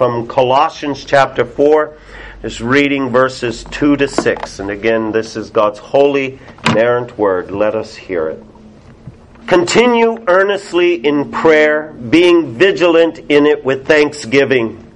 from 0.00 0.26
Colossians 0.26 1.04
chapter 1.04 1.44
4, 1.44 1.94
just 2.40 2.60
reading 2.60 3.10
verses 3.10 3.64
2 3.64 3.98
to 3.98 4.08
6. 4.08 4.58
And 4.58 4.70
again, 4.70 5.12
this 5.12 5.36
is 5.36 5.50
God's 5.50 5.78
holy, 5.78 6.38
inerrant 6.70 7.18
word. 7.18 7.50
Let 7.50 7.74
us 7.74 7.94
hear 7.94 8.28
it. 8.28 8.42
Continue 9.46 10.24
earnestly 10.26 10.94
in 10.94 11.30
prayer, 11.30 11.92
being 11.92 12.54
vigilant 12.54 13.18
in 13.28 13.44
it 13.44 13.62
with 13.62 13.86
thanksgiving. 13.86 14.90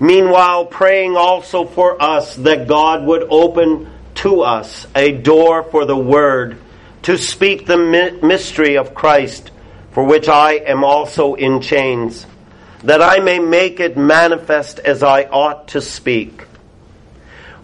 Meanwhile, 0.00 0.64
praying 0.64 1.14
also 1.14 1.66
for 1.66 2.00
us 2.00 2.34
that 2.36 2.66
God 2.66 3.04
would 3.04 3.26
open 3.28 3.90
to 4.14 4.40
us 4.40 4.86
a 4.94 5.12
door 5.12 5.62
for 5.62 5.84
the 5.84 5.94
word 5.94 6.56
to 7.02 7.18
speak 7.18 7.66
the 7.66 7.76
mystery 8.22 8.78
of 8.78 8.94
Christ, 8.94 9.50
for 9.90 10.04
which 10.04 10.26
I 10.26 10.52
am 10.52 10.84
also 10.84 11.34
in 11.34 11.60
chains, 11.60 12.24
that 12.84 13.02
I 13.02 13.20
may 13.20 13.38
make 13.38 13.80
it 13.80 13.96
manifest 13.96 14.78
as 14.80 15.02
I 15.02 15.24
ought 15.24 15.68
to 15.68 15.80
speak. 15.80 16.44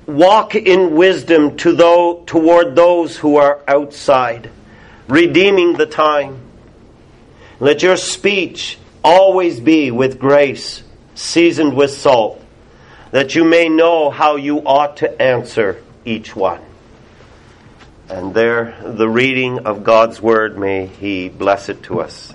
Walk 0.07 0.55
in 0.55 0.95
wisdom 0.95 1.57
to 1.59 1.73
those, 1.73 2.25
toward 2.27 2.75
those 2.75 3.17
who 3.17 3.37
are 3.37 3.61
outside 3.69 4.51
redeeming 5.09 5.73
the 5.73 5.87
time. 5.87 6.41
Let 7.61 7.83
your 7.83 7.97
speech 7.97 8.79
always 9.03 9.59
be 9.59 9.91
with 9.91 10.19
grace, 10.19 10.83
seasoned 11.15 11.75
with 11.75 11.91
salt, 11.91 12.43
that 13.11 13.35
you 13.35 13.45
may 13.45 13.69
know 13.69 14.11
how 14.11 14.37
you 14.37 14.59
ought 14.59 14.99
to 14.99 15.21
answer 15.21 15.83
each 16.05 16.37
one. 16.37 16.61
And 18.09 18.33
there, 18.33 18.79
the 18.83 19.09
reading 19.09 19.61
of 19.67 19.83
God's 19.83 20.21
Word, 20.21 20.59
may 20.59 20.87
He 20.87 21.29
bless 21.29 21.69
it 21.69 21.83
to 21.85 22.01
us. 22.01 22.33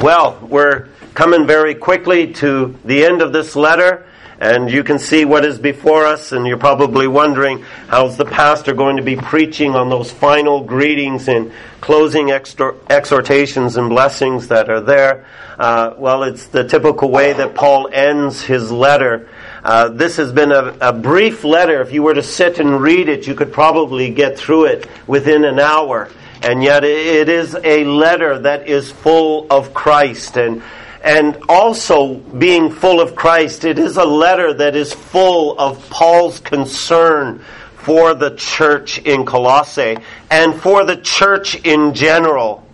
Well, 0.00 0.38
we're 0.40 0.88
coming 1.14 1.46
very 1.46 1.74
quickly 1.74 2.32
to 2.34 2.78
the 2.84 3.04
end 3.04 3.22
of 3.22 3.32
this 3.32 3.54
letter. 3.54 4.06
And 4.42 4.68
you 4.68 4.82
can 4.82 4.98
see 4.98 5.24
what 5.24 5.44
is 5.44 5.60
before 5.60 6.04
us, 6.04 6.32
and 6.32 6.44
you're 6.48 6.56
probably 6.56 7.06
wondering 7.06 7.62
how's 7.86 8.16
the 8.16 8.24
pastor 8.24 8.72
going 8.72 8.96
to 8.96 9.02
be 9.02 9.14
preaching 9.14 9.76
on 9.76 9.88
those 9.88 10.10
final 10.10 10.64
greetings 10.64 11.28
and 11.28 11.52
closing 11.80 12.32
exhortations 12.32 13.76
and 13.76 13.88
blessings 13.88 14.48
that 14.48 14.68
are 14.68 14.80
there. 14.80 15.26
Uh, 15.60 15.94
well, 15.96 16.24
it's 16.24 16.48
the 16.48 16.64
typical 16.64 17.08
way 17.08 17.32
that 17.34 17.54
Paul 17.54 17.88
ends 17.92 18.42
his 18.42 18.72
letter. 18.72 19.28
Uh, 19.62 19.90
this 19.90 20.16
has 20.16 20.32
been 20.32 20.50
a, 20.50 20.76
a, 20.80 20.92
brief 20.92 21.44
letter. 21.44 21.80
If 21.80 21.92
you 21.92 22.02
were 22.02 22.14
to 22.14 22.22
sit 22.24 22.58
and 22.58 22.80
read 22.80 23.08
it, 23.08 23.28
you 23.28 23.36
could 23.36 23.52
probably 23.52 24.10
get 24.10 24.36
through 24.36 24.64
it 24.64 24.88
within 25.06 25.44
an 25.44 25.60
hour. 25.60 26.10
And 26.42 26.62
yet, 26.62 26.84
it 26.84 27.28
is 27.28 27.54
a 27.54 27.84
letter 27.84 28.38
that 28.40 28.68
is 28.68 28.90
full 28.90 29.46
of 29.50 29.72
Christ. 29.72 30.36
And 30.36 30.62
and 31.02 31.36
also 31.48 32.14
being 32.14 32.70
full 32.70 33.00
of 33.00 33.16
Christ. 33.16 33.64
It 33.64 33.78
is 33.78 33.96
a 33.96 34.04
letter 34.04 34.54
that 34.54 34.76
is 34.76 34.92
full 34.92 35.58
of 35.58 35.90
Paul's 35.90 36.38
concern 36.38 37.44
for 37.74 38.14
the 38.14 38.36
church 38.36 38.98
in 38.98 39.26
Colossae 39.26 39.98
and 40.30 40.60
for 40.60 40.84
the 40.84 40.96
church 40.96 41.56
in 41.56 41.94
general. 41.94 42.64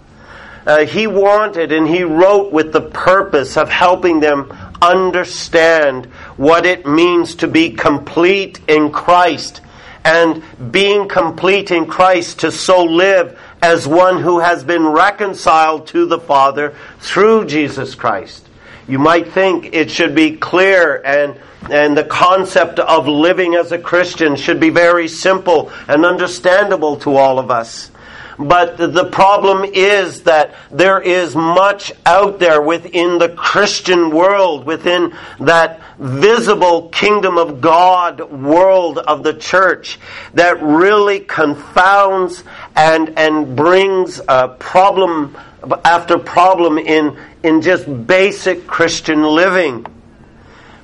Uh, 0.67 0.85
he 0.85 1.07
wanted 1.07 1.73
and 1.73 1.89
he 1.89 2.03
wrote 2.03 2.53
with 2.53 2.75
the 2.75 2.83
purpose 2.83 3.57
of 3.57 3.71
helping 3.71 4.21
them 4.21 4.53
understand 4.83 6.05
what 6.37 6.67
it 6.67 6.87
means 6.87 7.37
to 7.37 7.49
be 7.49 7.71
complete 7.71 8.61
in 8.69 8.93
Christ 8.93 9.63
and 10.05 10.43
being 10.71 11.09
complete 11.09 11.71
in 11.71 11.87
Christ 11.87 12.41
to 12.41 12.53
so 12.53 12.85
live 12.85 13.39
as 13.63 13.87
one 13.87 14.23
who 14.23 14.41
has 14.41 14.65
been 14.65 14.87
reconciled 14.87 15.87
to 15.89 16.07
the 16.07 16.19
Father 16.19 16.75
through 17.01 17.47
Jesus 17.47 17.95
Christ. 17.95 18.47
You 18.87 18.99
might 18.99 19.33
think 19.33 19.75
it 19.75 19.91
should 19.91 20.15
be 20.15 20.37
clear 20.37 21.03
and 21.05 21.39
and 21.71 21.97
the 21.97 22.05
concept 22.05 22.79
of 22.79 23.09
living 23.09 23.55
as 23.55 23.73
a 23.73 23.79
Christian 23.79 24.37
should 24.37 24.61
be 24.61 24.71
very 24.71 25.09
simple 25.09 25.71
and 25.89 26.07
understandable 26.07 26.97
to 26.99 27.17
all 27.17 27.39
of 27.39 27.51
us. 27.51 27.91
But 28.39 28.77
the 28.77 29.07
problem 29.07 29.65
is 29.65 30.23
that 30.23 30.55
there 30.71 31.01
is 31.01 31.35
much 31.35 31.93
out 32.07 32.39
there 32.39 32.63
within 32.63 33.19
the 33.19 33.31
Christian 33.31 34.11
world, 34.11 34.65
within 34.65 35.13
that 35.41 35.81
visible 35.99 36.89
kingdom 36.91 37.37
of 37.37 37.61
God 37.61 38.21
world 38.31 38.99
of 38.99 39.25
the 39.25 39.35
church 39.35 39.99
that 40.35 40.63
really 40.63 41.19
confounds 41.19 42.45
and, 42.79 43.19
and 43.19 43.57
brings 43.57 44.21
a 44.29 44.49
problem 44.49 45.37
after 45.85 46.17
problem 46.17 46.79
in, 46.79 47.19
in 47.43 47.61
just 47.61 48.07
basic 48.07 48.69
Christian 48.69 49.25
living. 49.25 49.85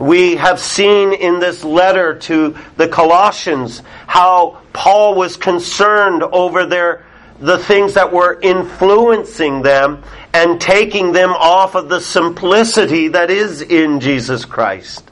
We 0.01 0.35
have 0.35 0.59
seen 0.59 1.13
in 1.13 1.39
this 1.39 1.63
letter 1.63 2.19
to 2.19 2.59
the 2.77 2.89
Colossians 2.89 3.81
how 4.09 4.61
Paul 4.73 5.15
was 5.15 5.37
concerned 5.37 6.25
over 6.25 6.67
their 6.67 7.07
the 7.41 7.59
things 7.59 7.95
that 7.95 8.13
were 8.13 8.41
influencing 8.41 9.63
them 9.63 10.03
and 10.33 10.61
taking 10.61 11.13
them 11.13 11.31
off 11.31 11.75
of 11.75 11.89
the 11.89 12.01
simplicity 12.01 13.09
that 13.09 13.31
is 13.31 13.61
in 13.61 14.01
Jesus 14.01 14.45
Christ. 14.45 15.05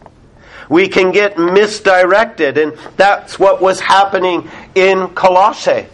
We 0.69 0.89
can 0.89 1.11
get 1.11 1.39
misdirected, 1.39 2.59
and 2.59 2.79
that's 2.97 3.39
what 3.39 3.61
was 3.61 3.81
happening 3.81 4.49
in 4.75 5.09
Colossae. 5.09 5.87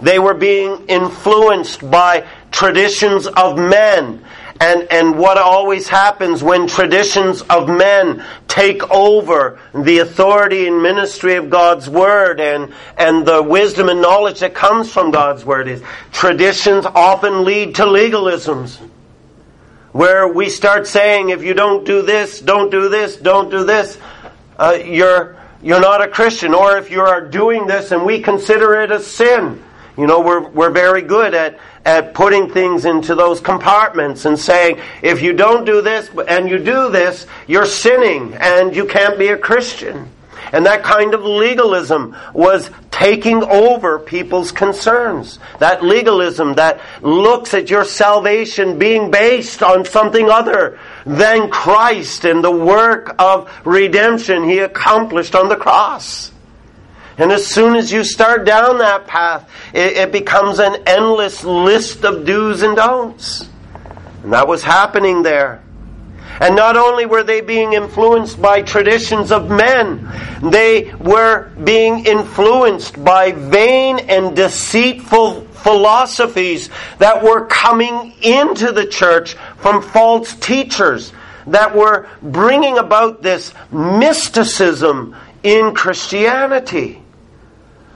They 0.00 0.18
were 0.18 0.34
being 0.34 0.86
influenced 0.88 1.88
by 1.90 2.26
traditions 2.50 3.26
of 3.26 3.58
men 3.58 4.24
and, 4.60 4.88
and 4.90 5.18
what 5.18 5.36
always 5.36 5.88
happens 5.88 6.42
when 6.42 6.66
traditions 6.66 7.42
of 7.42 7.68
men 7.68 8.24
take 8.48 8.90
over 8.90 9.58
the 9.74 9.98
authority 9.98 10.66
and 10.66 10.82
ministry 10.82 11.34
of 11.34 11.50
God's 11.50 11.90
Word 11.90 12.40
and, 12.40 12.72
and 12.96 13.26
the 13.26 13.42
wisdom 13.42 13.88
and 13.88 14.00
knowledge 14.00 14.40
that 14.40 14.54
comes 14.54 14.90
from 14.90 15.10
God's 15.10 15.44
Word 15.44 15.68
is 15.68 15.82
traditions 16.10 16.86
often 16.86 17.44
lead 17.44 17.74
to 17.76 17.82
legalisms. 17.84 18.78
Where 19.92 20.28
we 20.28 20.48
start 20.48 20.86
saying, 20.86 21.30
if 21.30 21.42
you 21.42 21.54
don't 21.54 21.84
do 21.84 22.02
this, 22.02 22.40
don't 22.40 22.70
do 22.70 22.88
this, 22.88 23.16
don't 23.16 23.50
do 23.50 23.64
this, 23.64 23.98
uh, 24.58 24.78
you're, 24.82 25.36
you're 25.62 25.80
not 25.80 26.02
a 26.02 26.08
Christian. 26.08 26.54
Or 26.54 26.78
if 26.78 26.90
you 26.90 27.00
are 27.00 27.20
doing 27.22 27.66
this 27.66 27.92
and 27.92 28.04
we 28.04 28.20
consider 28.20 28.80
it 28.82 28.90
a 28.90 29.00
sin, 29.00 29.62
you 29.96 30.06
know, 30.06 30.20
we're, 30.20 30.46
we're 30.48 30.70
very 30.70 31.02
good 31.02 31.34
at, 31.34 31.58
at 31.84 32.12
putting 32.12 32.50
things 32.50 32.84
into 32.84 33.14
those 33.14 33.40
compartments 33.40 34.26
and 34.26 34.38
saying, 34.38 34.80
if 35.02 35.22
you 35.22 35.32
don't 35.32 35.64
do 35.64 35.80
this 35.80 36.10
and 36.28 36.48
you 36.48 36.58
do 36.58 36.90
this, 36.90 37.26
you're 37.46 37.66
sinning 37.66 38.34
and 38.34 38.76
you 38.76 38.86
can't 38.86 39.18
be 39.18 39.28
a 39.28 39.38
Christian. 39.38 40.10
And 40.52 40.66
that 40.66 40.82
kind 40.84 41.14
of 41.14 41.22
legalism 41.22 42.16
was 42.32 42.70
taking 42.90 43.42
over 43.42 43.98
people's 43.98 44.52
concerns. 44.52 45.38
That 45.58 45.82
legalism 45.82 46.54
that 46.54 46.80
looks 47.02 47.52
at 47.52 47.68
your 47.68 47.84
salvation 47.84 48.78
being 48.78 49.10
based 49.10 49.62
on 49.62 49.84
something 49.84 50.30
other 50.30 50.78
than 51.04 51.50
Christ 51.50 52.24
and 52.24 52.44
the 52.44 52.50
work 52.50 53.14
of 53.18 53.50
redemption 53.66 54.44
he 54.44 54.60
accomplished 54.60 55.34
on 55.34 55.48
the 55.48 55.56
cross. 55.56 56.30
And 57.18 57.32
as 57.32 57.46
soon 57.46 57.76
as 57.76 57.90
you 57.90 58.04
start 58.04 58.44
down 58.44 58.78
that 58.78 59.06
path, 59.06 59.48
it, 59.72 59.96
it, 59.96 60.12
becomes 60.12 60.58
an 60.58 60.82
endless 60.86 61.44
list 61.44 62.04
of 62.04 62.26
do's 62.26 62.62
and 62.62 62.76
don'ts. 62.76 63.48
And 64.22 64.32
that 64.32 64.46
was 64.46 64.62
happening 64.62 65.22
there. 65.22 65.62
And 66.40 66.54
not 66.54 66.76
only 66.76 67.06
were 67.06 67.22
they 67.22 67.40
being 67.40 67.72
influenced 67.72 68.42
by 68.42 68.60
traditions 68.60 69.32
of 69.32 69.48
men, 69.48 70.06
they 70.42 70.92
were 70.96 71.48
being 71.64 72.04
influenced 72.04 73.02
by 73.02 73.32
vain 73.32 73.98
and 74.00 74.36
deceitful 74.36 75.46
philosophies 75.46 76.68
that 76.98 77.22
were 77.24 77.46
coming 77.46 78.12
into 78.20 78.72
the 78.72 78.86
church 78.86 79.34
from 79.56 79.80
false 79.80 80.34
teachers 80.34 81.12
that 81.46 81.74
were 81.74 82.06
bringing 82.20 82.76
about 82.76 83.22
this 83.22 83.54
mysticism 83.72 85.16
in 85.42 85.74
Christianity 85.74 87.02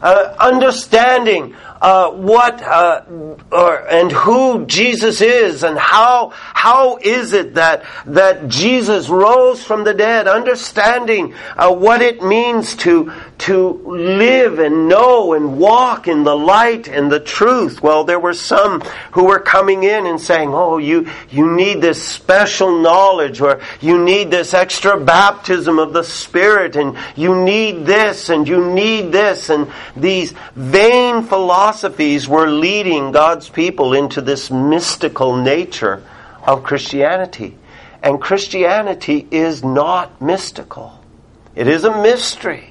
uh, 0.02 0.34
understanding 0.40 1.54
uh, 1.80 2.10
what 2.10 2.62
uh, 2.62 3.02
or, 3.50 3.88
and 3.88 4.12
who 4.12 4.66
Jesus 4.66 5.22
is 5.22 5.62
and 5.62 5.78
how 5.78 6.30
how 6.34 6.98
is 6.98 7.32
it 7.32 7.54
that 7.54 7.84
that 8.04 8.48
Jesus 8.48 9.08
rose 9.08 9.64
from 9.64 9.84
the 9.84 9.94
dead, 9.94 10.28
understanding 10.28 11.34
uh, 11.56 11.72
what 11.72 12.02
it 12.02 12.22
means 12.22 12.76
to 12.76 13.12
to 13.38 13.80
live 13.86 14.58
and 14.58 14.88
know 14.88 15.32
and 15.32 15.58
walk 15.58 16.06
in 16.06 16.24
the 16.24 16.36
light 16.36 16.86
and 16.86 17.10
the 17.10 17.20
truth. 17.20 17.82
Well, 17.82 18.04
there 18.04 18.20
were 18.20 18.34
some 18.34 18.82
who 19.12 19.24
were 19.24 19.40
coming 19.40 19.82
in 19.82 20.04
and 20.04 20.20
saying, 20.20 20.52
"Oh, 20.52 20.76
you 20.76 21.08
you 21.30 21.50
need 21.50 21.80
this 21.80 22.02
special 22.06 22.78
knowledge, 22.78 23.40
or 23.40 23.60
you 23.80 23.98
need 24.04 24.30
this 24.30 24.52
extra 24.52 25.00
baptism 25.00 25.78
of 25.78 25.94
the 25.94 26.04
Spirit, 26.04 26.76
and 26.76 26.94
you 27.16 27.34
need 27.34 27.86
this, 27.86 28.28
and 28.28 28.46
you 28.46 28.70
need 28.70 29.12
this," 29.12 29.48
and 29.48 29.72
these 29.96 30.34
vain 30.54 31.22
philosophies 31.22 31.69
philosophies 31.70 32.28
were 32.28 32.48
leading 32.48 33.12
God's 33.12 33.48
people 33.48 33.94
into 33.94 34.20
this 34.20 34.50
mystical 34.50 35.36
nature 35.36 36.02
of 36.42 36.64
Christianity. 36.64 37.56
And 38.02 38.20
Christianity 38.20 39.28
is 39.30 39.62
not 39.62 40.20
mystical. 40.20 41.00
It 41.54 41.68
is 41.68 41.84
a 41.84 42.02
mystery. 42.02 42.68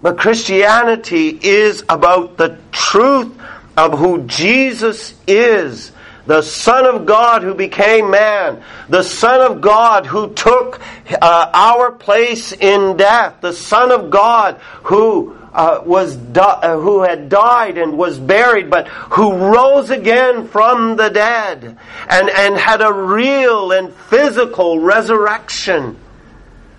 But 0.00 0.16
Christianity 0.16 1.38
is 1.42 1.84
about 1.90 2.38
the 2.38 2.58
truth 2.72 3.38
of 3.76 3.98
who 3.98 4.22
Jesus 4.22 5.12
is 5.26 5.92
the 6.26 6.42
Son 6.42 6.86
of 6.86 7.06
God 7.06 7.42
who 7.42 7.54
became 7.54 8.10
man, 8.10 8.62
the 8.88 9.02
Son 9.02 9.40
of 9.40 9.60
God 9.60 10.06
who 10.06 10.32
took 10.34 10.80
uh, 11.10 11.50
our 11.52 11.90
place 11.90 12.52
in 12.52 12.96
death, 12.96 13.40
the 13.40 13.52
Son 13.52 13.90
of 13.90 14.10
God 14.10 14.60
who 14.84 15.39
uh, 15.52 15.82
was 15.84 16.16
di- 16.16 16.40
uh, 16.42 16.78
who 16.78 17.02
had 17.02 17.28
died 17.28 17.78
and 17.78 17.98
was 17.98 18.18
buried, 18.18 18.70
but 18.70 18.88
who 18.88 19.34
rose 19.34 19.90
again 19.90 20.46
from 20.48 20.96
the 20.96 21.08
dead 21.08 21.76
and, 22.08 22.30
and 22.30 22.56
had 22.56 22.80
a 22.80 22.92
real 22.92 23.72
and 23.72 23.92
physical 23.92 24.78
resurrection. 24.78 25.96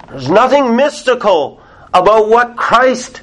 There's 0.09 0.29
nothing 0.29 0.75
mystical 0.75 1.62
about 1.94 2.29
what 2.29 2.56
Christ 2.56 3.21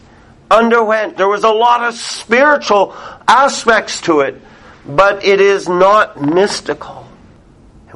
underwent. 0.50 1.17
There 1.17 1.29
was 1.29 1.45
a 1.45 1.51
lot 1.51 1.85
of 1.85 1.94
spiritual 1.94 2.94
aspects 3.27 4.01
to 4.03 4.21
it, 4.21 4.41
but 4.87 5.25
it 5.25 5.41
is 5.41 5.69
not 5.69 6.21
mystical. 6.21 6.98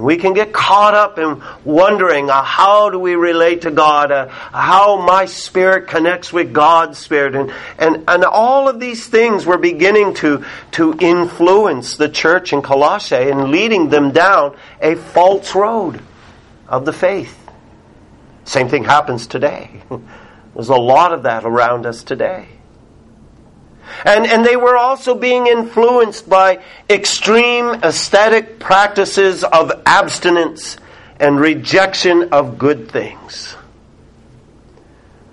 We 0.03 0.17
can 0.17 0.35
get 0.35 0.53
caught 0.53 0.95
up 0.95 1.19
in 1.19 1.43
wondering 1.65 2.29
uh, 2.29 2.43
how 2.43 2.91
do 2.91 2.99
we 2.99 3.15
relate 3.15 3.63
to 3.63 3.71
God, 3.71 4.11
uh, 4.11 4.29
how 4.29 4.97
my 4.97 5.27
spirit 5.27 5.87
connects 5.87 6.33
with 6.33 6.53
God's 6.53 6.99
spirit, 6.99 7.35
and, 7.35 7.53
and, 7.79 8.05
and 8.09 8.25
all 8.25 8.69
of 8.69 8.81
these 8.81 9.07
things 9.07 9.47
were 9.47 9.59
beginning 9.59 10.15
to, 10.15 10.45
to 10.73 10.95
influence 10.99 11.97
the 11.97 12.09
church 12.09 12.53
in 12.53 12.63
Colossae 12.63 13.31
and 13.31 13.51
leading 13.51 13.91
them 13.91 14.11
down 14.11 14.57
a 14.81 14.97
false 14.97 15.55
road 15.55 16.01
of 16.67 16.85
the 16.85 16.93
faith. 16.93 17.39
Same 18.45 18.69
thing 18.69 18.85
happens 18.85 19.27
today. 19.27 19.83
There's 20.55 20.69
a 20.69 20.75
lot 20.75 21.13
of 21.13 21.23
that 21.23 21.45
around 21.45 21.87
us 21.87 22.03
today. 22.03 22.49
And, 24.05 24.27
and 24.27 24.45
they 24.45 24.57
were 24.57 24.77
also 24.77 25.15
being 25.15 25.47
influenced 25.47 26.29
by 26.29 26.63
extreme 26.89 27.67
ascetic 27.83 28.59
practices 28.59 29.45
of 29.45 29.83
abstinence 29.87 30.77
and 31.21 31.39
rejection 31.39 32.31
of 32.33 32.59
good 32.59 32.91
things. 32.91 33.55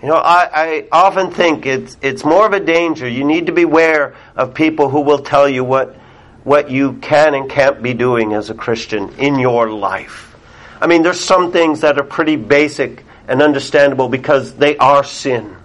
You 0.01 0.07
know, 0.07 0.15
I, 0.15 0.49
I 0.53 0.87
often 0.91 1.31
think 1.31 1.65
it's, 1.65 1.97
it's 2.01 2.23
more 2.23 2.45
of 2.45 2.53
a 2.53 2.59
danger. 2.59 3.07
You 3.07 3.25
need 3.25 3.47
to 3.47 3.51
beware 3.51 4.15
of 4.35 4.53
people 4.53 4.89
who 4.89 5.01
will 5.01 5.19
tell 5.19 5.49
you 5.49 5.63
what, 5.63 5.95
what 6.43 6.71
you 6.71 6.93
can 6.93 7.33
and 7.33 7.49
can't 7.49 7.81
be 7.81 7.93
doing 7.93 8.33
as 8.33 8.49
a 8.49 8.53
Christian 8.53 9.09
in 9.17 9.39
your 9.39 9.69
life. 9.69 10.35
I 10.79 10.87
mean, 10.87 11.03
there's 11.03 11.19
some 11.19 11.51
things 11.51 11.81
that 11.81 11.97
are 11.97 12.05
pretty 12.05 12.37
basic 12.37 13.03
and 13.27 13.41
understandable 13.41 14.07
because 14.07 14.53
they 14.55 14.77
are 14.77 15.03
sin. 15.03 15.57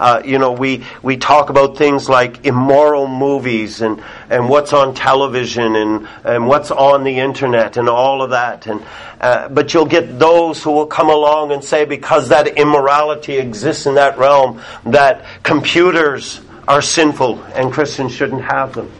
Uh, 0.00 0.22
you 0.24 0.38
know, 0.38 0.52
we, 0.52 0.82
we 1.02 1.18
talk 1.18 1.50
about 1.50 1.76
things 1.76 2.08
like 2.08 2.46
immoral 2.46 3.06
movies 3.06 3.82
and, 3.82 4.02
and 4.30 4.48
what's 4.48 4.72
on 4.72 4.94
television 4.94 5.76
and, 5.76 6.08
and 6.24 6.46
what's 6.46 6.70
on 6.70 7.04
the 7.04 7.18
internet 7.18 7.76
and 7.76 7.86
all 7.86 8.22
of 8.22 8.30
that. 8.30 8.66
And, 8.66 8.82
uh, 9.20 9.50
but 9.50 9.74
you'll 9.74 9.84
get 9.84 10.18
those 10.18 10.62
who 10.62 10.70
will 10.70 10.86
come 10.86 11.10
along 11.10 11.52
and 11.52 11.62
say 11.62 11.84
because 11.84 12.30
that 12.30 12.48
immorality 12.48 13.36
exists 13.36 13.84
in 13.84 13.96
that 13.96 14.16
realm, 14.16 14.62
that 14.86 15.22
computers 15.42 16.40
are 16.66 16.80
sinful 16.80 17.42
and 17.54 17.70
Christians 17.70 18.14
shouldn't 18.14 18.42
have 18.42 18.74
them. 18.74 18.90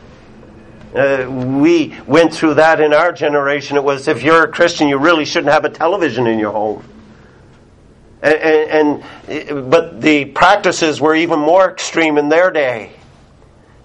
Uh, 0.94 1.24
we 1.30 1.96
went 2.06 2.34
through 2.34 2.54
that 2.54 2.78
in 2.78 2.92
our 2.92 3.10
generation. 3.12 3.78
It 3.78 3.84
was 3.84 4.06
if 4.06 4.22
you're 4.22 4.44
a 4.44 4.52
Christian, 4.52 4.88
you 4.88 4.98
really 4.98 5.24
shouldn't 5.24 5.52
have 5.52 5.64
a 5.64 5.70
television 5.70 6.26
in 6.26 6.38
your 6.38 6.52
home. 6.52 6.84
And, 8.22 9.02
and, 9.28 9.70
but 9.70 10.00
the 10.00 10.26
practices 10.26 11.00
were 11.00 11.14
even 11.14 11.38
more 11.38 11.70
extreme 11.70 12.18
in 12.18 12.28
their 12.28 12.50
day, 12.50 12.92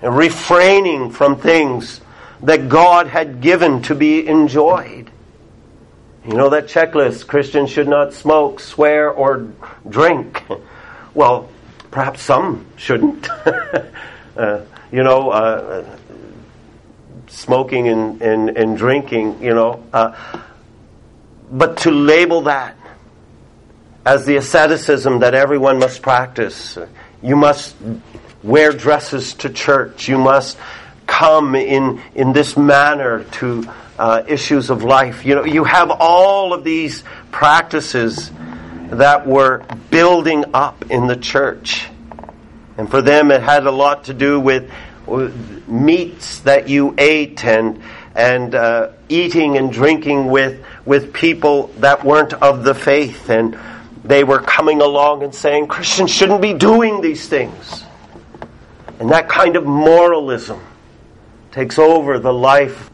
and 0.01 0.15
refraining 0.15 1.11
from 1.11 1.39
things 1.39 2.01
that 2.43 2.67
God 2.67 3.07
had 3.07 3.39
given 3.39 3.81
to 3.83 3.95
be 3.95 4.27
enjoyed. 4.27 5.09
You 6.27 6.33
know 6.33 6.49
that 6.49 6.65
checklist: 6.67 7.27
Christians 7.27 7.69
should 7.69 7.87
not 7.87 8.13
smoke, 8.13 8.59
swear, 8.59 9.09
or 9.09 9.47
drink. 9.87 10.43
Well, 11.13 11.49
perhaps 11.91 12.21
some 12.21 12.65
shouldn't. 12.75 13.29
uh, 14.35 14.61
you 14.91 15.03
know, 15.03 15.29
uh, 15.29 15.97
smoking 17.27 17.87
and, 17.87 18.21
and, 18.21 18.49
and 18.49 18.77
drinking. 18.77 19.41
You 19.41 19.53
know, 19.53 19.83
uh, 19.93 20.13
but 21.49 21.77
to 21.77 21.91
label 21.91 22.41
that 22.41 22.75
as 24.05 24.25
the 24.25 24.35
asceticism 24.35 25.19
that 25.19 25.33
everyone 25.33 25.79
must 25.79 26.01
practice. 26.01 26.77
You 27.21 27.35
must 27.35 27.75
wear 28.43 28.71
dresses 28.71 29.33
to 29.35 29.49
church. 29.49 30.07
You 30.07 30.19
must 30.19 30.57
come 31.07 31.55
in, 31.55 32.01
in 32.13 32.31
this 32.33 32.55
manner 32.55 33.23
to 33.23 33.67
uh, 33.97 34.23
issues 34.27 34.69
of 34.69 34.83
life. 34.83 35.25
You 35.25 35.35
know, 35.35 35.45
you 35.45 35.63
have 35.63 35.89
all 35.89 36.53
of 36.53 36.63
these 36.63 37.03
practices 37.31 38.31
that 38.91 39.25
were 39.25 39.65
building 39.89 40.45
up 40.53 40.91
in 40.91 41.07
the 41.07 41.15
church. 41.15 41.87
And 42.77 42.89
for 42.89 43.01
them, 43.01 43.31
it 43.31 43.41
had 43.41 43.65
a 43.65 43.71
lot 43.71 44.05
to 44.05 44.13
do 44.13 44.39
with, 44.39 44.71
meats 45.67 46.39
that 46.39 46.67
you 46.67 46.95
ate 46.97 47.45
and, 47.45 47.81
and 48.15 48.55
uh, 48.55 48.89
eating 49.07 49.55
and 49.55 49.71
drinking 49.71 50.25
with, 50.25 50.65
with 50.83 51.13
people 51.13 51.67
that 51.77 52.03
weren't 52.03 52.33
of 52.33 52.63
the 52.63 52.73
faith. 52.73 53.29
And 53.29 53.55
they 54.05 54.23
were 54.23 54.39
coming 54.39 54.81
along 54.81 55.23
and 55.23 55.33
saying 55.33 55.67
Christians 55.67 56.11
shouldn't 56.11 56.41
be 56.41 56.53
doing 56.53 57.01
these 57.01 57.27
things. 57.27 57.83
And 58.99 59.09
that 59.09 59.27
kind 59.27 59.55
of 59.55 59.65
moralism 59.65 60.61
takes 61.51 61.79
over 61.79 62.19
the 62.19 62.33
life. 62.33 62.91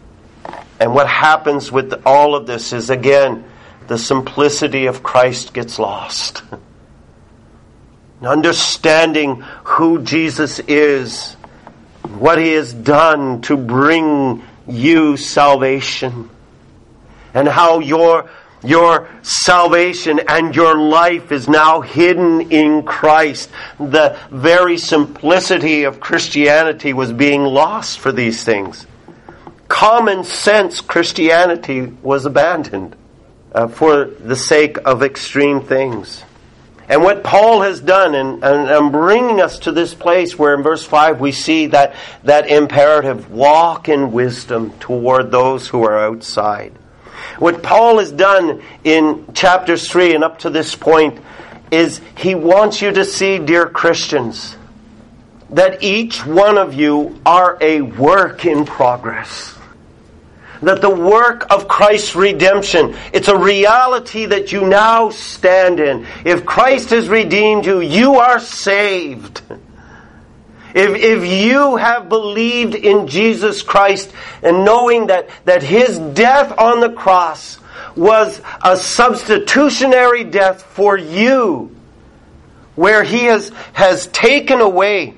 And 0.80 0.94
what 0.96 1.08
happens 1.08 1.70
with 1.70 2.02
all 2.06 2.34
of 2.34 2.48
this 2.48 2.72
is, 2.72 2.90
again, 2.90 3.44
the 3.88 3.98
simplicity 3.98 4.86
of 4.86 5.04
Christ 5.04 5.54
gets 5.54 5.78
lost. 5.78 6.44
Understanding 8.22 9.42
who 9.66 10.02
Jesus 10.04 10.60
is, 10.60 11.34
what 12.18 12.40
he 12.40 12.54
has 12.54 12.74
done 12.74 13.42
to 13.42 13.58
bring 13.58 14.44
you 14.66 15.18
salvation, 15.18 16.30
and 17.34 17.48
how 17.48 17.80
your 17.80 18.30
your 18.64 19.10
salvation 19.24 20.22
and 20.28 20.56
your 20.56 20.78
life 20.78 21.32
is 21.32 21.48
now 21.48 21.82
hidden 21.82 22.52
in 22.52 22.84
Christ. 22.84 23.50
The 23.80 24.18
very 24.30 24.78
simplicity 24.78 25.84
of 25.84 26.00
Christianity 26.00 26.94
was 26.94 27.12
being 27.12 27.44
lost 27.44 28.00
for 28.00 28.12
these 28.12 28.44
things. 28.44 28.86
Common 29.68 30.24
sense 30.24 30.82
Christianity 30.82 31.82
was 31.82 32.26
abandoned 32.26 32.96
uh, 33.54 33.68
for 33.68 34.06
the 34.06 34.36
sake 34.36 34.78
of 34.86 35.02
extreme 35.02 35.62
things. 35.62 36.24
And 36.88 37.04
what 37.04 37.24
Paul 37.24 37.62
has 37.62 37.80
done, 37.80 38.16
and, 38.16 38.44
and, 38.44 38.70
and 38.70 38.92
bringing 38.92 39.40
us 39.40 39.60
to 39.60 39.72
this 39.72 39.94
place 39.94 40.38
where 40.38 40.54
in 40.54 40.62
verse 40.62 40.84
5 40.84 41.22
we 41.22 41.32
see 41.32 41.68
that, 41.68 41.96
that 42.26 42.50
imperative 42.50 43.32
walk 43.32 43.88
in 43.88 44.12
wisdom 44.12 44.78
toward 44.80 45.32
those 45.32 45.68
who 45.70 45.84
are 45.84 45.98
outside. 45.98 46.74
What 47.40 47.64
Paul 47.64 48.00
has 48.00 48.12
done 48.12 48.62
in 48.84 49.34
chapters 49.34 49.90
3 49.90 50.16
and 50.16 50.24
up 50.24 50.40
to 50.40 50.50
this 50.50 50.76
point 50.76 51.20
is 51.72 52.02
he 52.18 52.36
wants 52.36 52.82
you 52.82 52.92
to 52.92 53.06
see, 53.06 53.40
dear 53.40 53.68
Christians, 53.68 54.58
that 55.52 55.84
each 55.84 56.26
one 56.26 56.58
of 56.58 56.74
you 56.74 57.20
are 57.26 57.58
a 57.62 57.82
work 57.82 58.46
in 58.46 58.66
progress. 58.66 59.58
That 60.62 60.82
the 60.82 60.90
work 60.90 61.48
of 61.50 61.68
Christ's 61.68 62.16
redemption, 62.16 62.96
it's 63.14 63.30
a 63.30 63.38
reality 63.38 64.28
that 64.28 64.52
you 64.52 64.68
now 64.68 65.10
stand 65.10 65.80
in. 65.80 66.06
If 66.24 66.46
Christ 66.46 66.92
has 66.92 67.10
redeemed 67.10 67.66
you, 67.66 67.80
you 67.82 68.16
are 68.16 68.40
saved. 68.40 69.42
If, 70.74 70.96
if 70.96 71.26
you 71.26 71.76
have 71.78 72.10
believed 72.10 72.76
in 72.76 73.08
Jesus 73.08 73.62
Christ 73.62 74.12
and 74.42 74.66
knowing 74.66 75.08
that, 75.08 75.30
that 75.46 75.64
His 75.64 75.98
death 76.00 76.58
on 76.58 76.80
the 76.80 76.92
cross 76.92 77.60
was 77.96 78.42
a 78.64 78.78
substitutionary 78.78 80.24
death 80.24 80.64
for 80.64 80.98
you, 80.98 81.76
where 82.76 83.04
He 83.04 83.26
has, 83.26 83.52
has 83.74 84.08
taken 84.08 84.62
away 84.62 85.16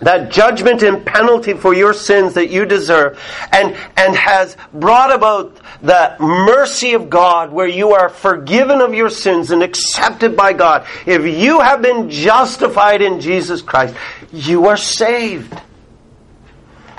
that 0.00 0.30
judgment 0.30 0.82
and 0.82 1.04
penalty 1.04 1.54
for 1.54 1.74
your 1.74 1.92
sins 1.92 2.34
that 2.34 2.50
you 2.50 2.64
deserve 2.64 3.20
and, 3.52 3.76
and 3.96 4.16
has 4.16 4.56
brought 4.72 5.14
about 5.14 5.56
the 5.82 6.16
mercy 6.18 6.94
of 6.94 7.10
God 7.10 7.52
where 7.52 7.68
you 7.68 7.92
are 7.92 8.08
forgiven 8.08 8.80
of 8.80 8.94
your 8.94 9.10
sins 9.10 9.50
and 9.50 9.62
accepted 9.62 10.36
by 10.36 10.52
God. 10.52 10.86
If 11.06 11.24
you 11.24 11.60
have 11.60 11.82
been 11.82 12.10
justified 12.10 13.02
in 13.02 13.20
Jesus 13.20 13.62
Christ, 13.62 13.94
you 14.32 14.66
are 14.66 14.76
saved. 14.76 15.54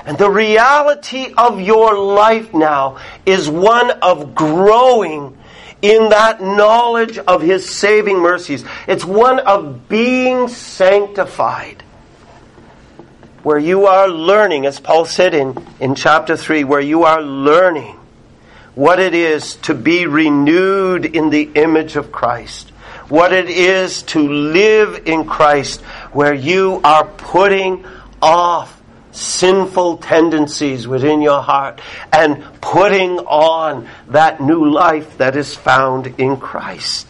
And 0.04 0.18
the 0.18 0.30
reality 0.30 1.32
of 1.36 1.60
your 1.60 1.96
life 1.96 2.52
now 2.52 2.98
is 3.24 3.48
one 3.48 3.90
of 4.02 4.34
growing 4.34 5.38
in 5.80 6.08
that 6.10 6.40
knowledge 6.40 7.18
of 7.18 7.42
His 7.42 7.68
saving 7.68 8.18
mercies. 8.18 8.64
It's 8.88 9.04
one 9.04 9.38
of 9.40 9.88
being 9.88 10.48
sanctified. 10.48 11.82
Where 13.42 13.58
you 13.58 13.86
are 13.86 14.08
learning, 14.08 14.66
as 14.66 14.78
Paul 14.78 15.04
said 15.04 15.34
in, 15.34 15.56
in 15.80 15.94
chapter 15.94 16.36
3, 16.36 16.64
where 16.64 16.80
you 16.80 17.04
are 17.04 17.20
learning 17.20 17.98
what 18.74 18.98
it 19.00 19.14
is 19.14 19.56
to 19.56 19.74
be 19.74 20.06
renewed 20.06 21.04
in 21.04 21.30
the 21.30 21.50
image 21.54 21.96
of 21.96 22.12
Christ. 22.12 22.70
What 23.08 23.32
it 23.32 23.50
is 23.50 24.02
to 24.04 24.20
live 24.20 25.06
in 25.06 25.26
Christ, 25.26 25.80
where 26.12 26.32
you 26.32 26.80
are 26.82 27.04
putting 27.04 27.84
off 28.22 28.80
sinful 29.10 29.98
tendencies 29.98 30.88
within 30.88 31.20
your 31.20 31.42
heart 31.42 31.80
and 32.12 32.42
putting 32.60 33.18
on 33.18 33.88
that 34.08 34.40
new 34.40 34.70
life 34.70 35.18
that 35.18 35.36
is 35.36 35.54
found 35.54 36.06
in 36.18 36.38
Christ. 36.38 37.06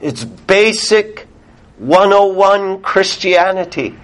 It's 0.00 0.24
basic 0.24 1.26
101 1.78 2.82
Christianity. 2.82 3.96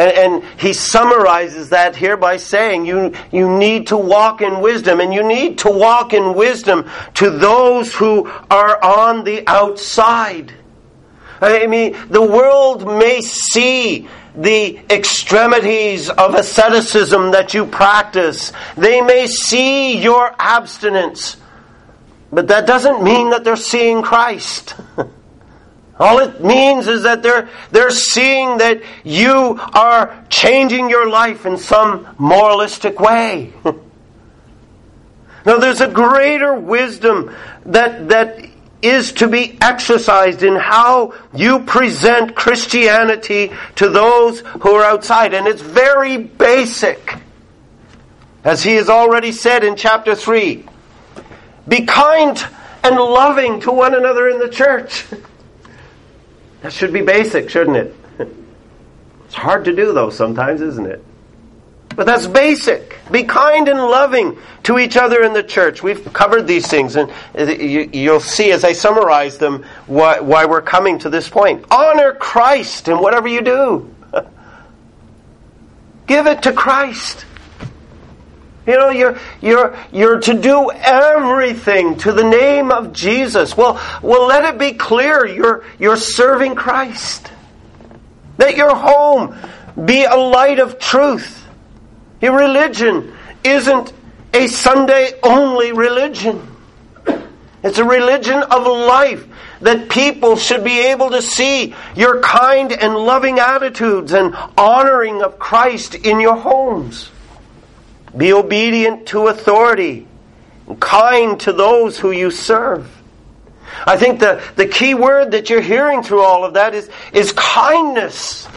And, 0.00 0.12
and, 0.16 0.44
he 0.58 0.72
summarizes 0.72 1.68
that 1.70 1.94
here 1.94 2.16
by 2.16 2.38
saying 2.38 2.86
you, 2.86 3.12
you 3.30 3.50
need 3.50 3.88
to 3.88 3.98
walk 3.98 4.40
in 4.40 4.62
wisdom, 4.62 4.98
and 4.98 5.12
you 5.12 5.22
need 5.22 5.58
to 5.58 5.70
walk 5.70 6.14
in 6.14 6.32
wisdom 6.34 6.88
to 7.14 7.28
those 7.28 7.92
who 7.94 8.26
are 8.50 8.82
on 8.82 9.24
the 9.24 9.46
outside. 9.46 10.54
I 11.42 11.66
mean, 11.66 11.98
the 12.08 12.22
world 12.22 12.86
may 12.86 13.20
see 13.20 14.08
the 14.34 14.80
extremities 14.88 16.08
of 16.08 16.34
asceticism 16.34 17.32
that 17.32 17.52
you 17.52 17.66
practice. 17.66 18.54
They 18.78 19.02
may 19.02 19.26
see 19.26 19.98
your 19.98 20.34
abstinence, 20.38 21.36
but 22.32 22.48
that 22.48 22.66
doesn't 22.66 23.02
mean 23.02 23.30
that 23.30 23.44
they're 23.44 23.56
seeing 23.56 24.00
Christ. 24.00 24.76
All 26.00 26.18
it 26.18 26.42
means 26.42 26.88
is 26.88 27.02
that 27.02 27.22
they're, 27.22 27.50
they're 27.72 27.90
seeing 27.90 28.56
that 28.56 28.80
you 29.04 29.60
are 29.74 30.24
changing 30.30 30.88
your 30.88 31.10
life 31.10 31.44
in 31.44 31.58
some 31.58 32.08
moralistic 32.16 32.98
way. 32.98 33.52
now, 35.44 35.58
there's 35.58 35.82
a 35.82 35.88
greater 35.88 36.54
wisdom 36.54 37.36
that, 37.66 38.08
that 38.08 38.46
is 38.80 39.12
to 39.12 39.28
be 39.28 39.58
exercised 39.60 40.42
in 40.42 40.56
how 40.56 41.12
you 41.34 41.60
present 41.60 42.34
Christianity 42.34 43.52
to 43.76 43.90
those 43.90 44.40
who 44.40 44.74
are 44.76 44.84
outside. 44.84 45.34
And 45.34 45.46
it's 45.46 45.60
very 45.60 46.16
basic. 46.16 47.18
As 48.42 48.62
he 48.62 48.76
has 48.76 48.88
already 48.88 49.32
said 49.32 49.64
in 49.64 49.76
chapter 49.76 50.14
3 50.14 50.64
be 51.68 51.84
kind 51.84 52.42
and 52.82 52.96
loving 52.96 53.60
to 53.60 53.70
one 53.70 53.94
another 53.94 54.30
in 54.30 54.38
the 54.38 54.48
church. 54.48 55.04
That 56.62 56.72
should 56.72 56.92
be 56.92 57.02
basic, 57.02 57.50
shouldn't 57.50 57.76
it? 57.76 57.94
It's 59.26 59.36
hard 59.36 59.66
to 59.66 59.72
do, 59.72 59.92
though, 59.92 60.10
sometimes, 60.10 60.60
isn't 60.60 60.86
it? 60.86 61.04
But 61.94 62.06
that's 62.06 62.26
basic. 62.26 62.98
Be 63.10 63.24
kind 63.24 63.68
and 63.68 63.78
loving 63.78 64.38
to 64.64 64.78
each 64.78 64.96
other 64.96 65.22
in 65.22 65.32
the 65.32 65.42
church. 65.42 65.82
We've 65.82 66.12
covered 66.12 66.46
these 66.46 66.66
things, 66.66 66.96
and 66.96 67.10
uh, 67.36 67.44
you'll 67.44 68.20
see 68.20 68.52
as 68.52 68.64
I 68.64 68.72
summarize 68.72 69.38
them 69.38 69.64
why, 69.86 70.18
why 70.18 70.46
we're 70.46 70.62
coming 70.62 70.98
to 71.00 71.10
this 71.10 71.28
point. 71.28 71.64
Honor 71.70 72.14
Christ 72.14 72.88
in 72.88 72.98
whatever 72.98 73.28
you 73.28 73.40
do. 73.42 73.94
Give 76.06 76.26
it 76.26 76.42
to 76.42 76.52
Christ. 76.52 77.24
You 78.66 78.76
know, 78.76 78.90
you're, 78.90 79.18
you're, 79.40 79.76
you're 79.90 80.20
to 80.20 80.34
do 80.34 80.70
everything 80.70 81.96
to 81.98 82.12
the 82.12 82.24
name 82.24 82.70
of 82.70 82.92
Jesus. 82.92 83.56
Well, 83.56 83.80
well, 84.02 84.26
let 84.26 84.44
it 84.44 84.58
be 84.58 84.72
clear 84.72 85.26
you're, 85.26 85.64
you're 85.78 85.96
serving 85.96 86.54
Christ. 86.54 87.30
Let 88.38 88.56
your 88.56 88.74
home 88.74 89.36
be 89.82 90.04
a 90.04 90.14
light 90.14 90.58
of 90.58 90.78
truth 90.78 91.40
your 92.20 92.36
religion 92.36 93.14
isn't 93.42 93.92
a 94.34 94.46
Sunday 94.46 95.18
only 95.22 95.72
religion. 95.72 96.46
It's 97.62 97.78
a 97.78 97.84
religion 97.84 98.42
of 98.42 98.66
life 98.66 99.26
that 99.60 99.90
people 99.90 100.36
should 100.36 100.64
be 100.64 100.80
able 100.88 101.10
to 101.10 101.20
see 101.20 101.74
your 101.94 102.20
kind 102.20 102.72
and 102.72 102.94
loving 102.94 103.38
attitudes 103.38 104.12
and 104.12 104.34
honoring 104.56 105.22
of 105.22 105.38
Christ 105.38 105.94
in 105.94 106.20
your 106.20 106.36
homes. 106.36 107.10
Be 108.16 108.32
obedient 108.32 109.06
to 109.08 109.28
authority, 109.28 110.06
and 110.66 110.80
kind 110.80 111.38
to 111.40 111.52
those 111.52 111.98
who 111.98 112.10
you 112.10 112.30
serve. 112.30 112.90
I 113.86 113.96
think 113.96 114.20
the, 114.20 114.42
the 114.56 114.66
key 114.66 114.94
word 114.94 115.32
that 115.32 115.48
you're 115.48 115.60
hearing 115.60 116.02
through 116.02 116.22
all 116.22 116.44
of 116.44 116.54
that 116.54 116.74
is, 116.74 116.90
is 117.12 117.32
kindness. 117.32 118.48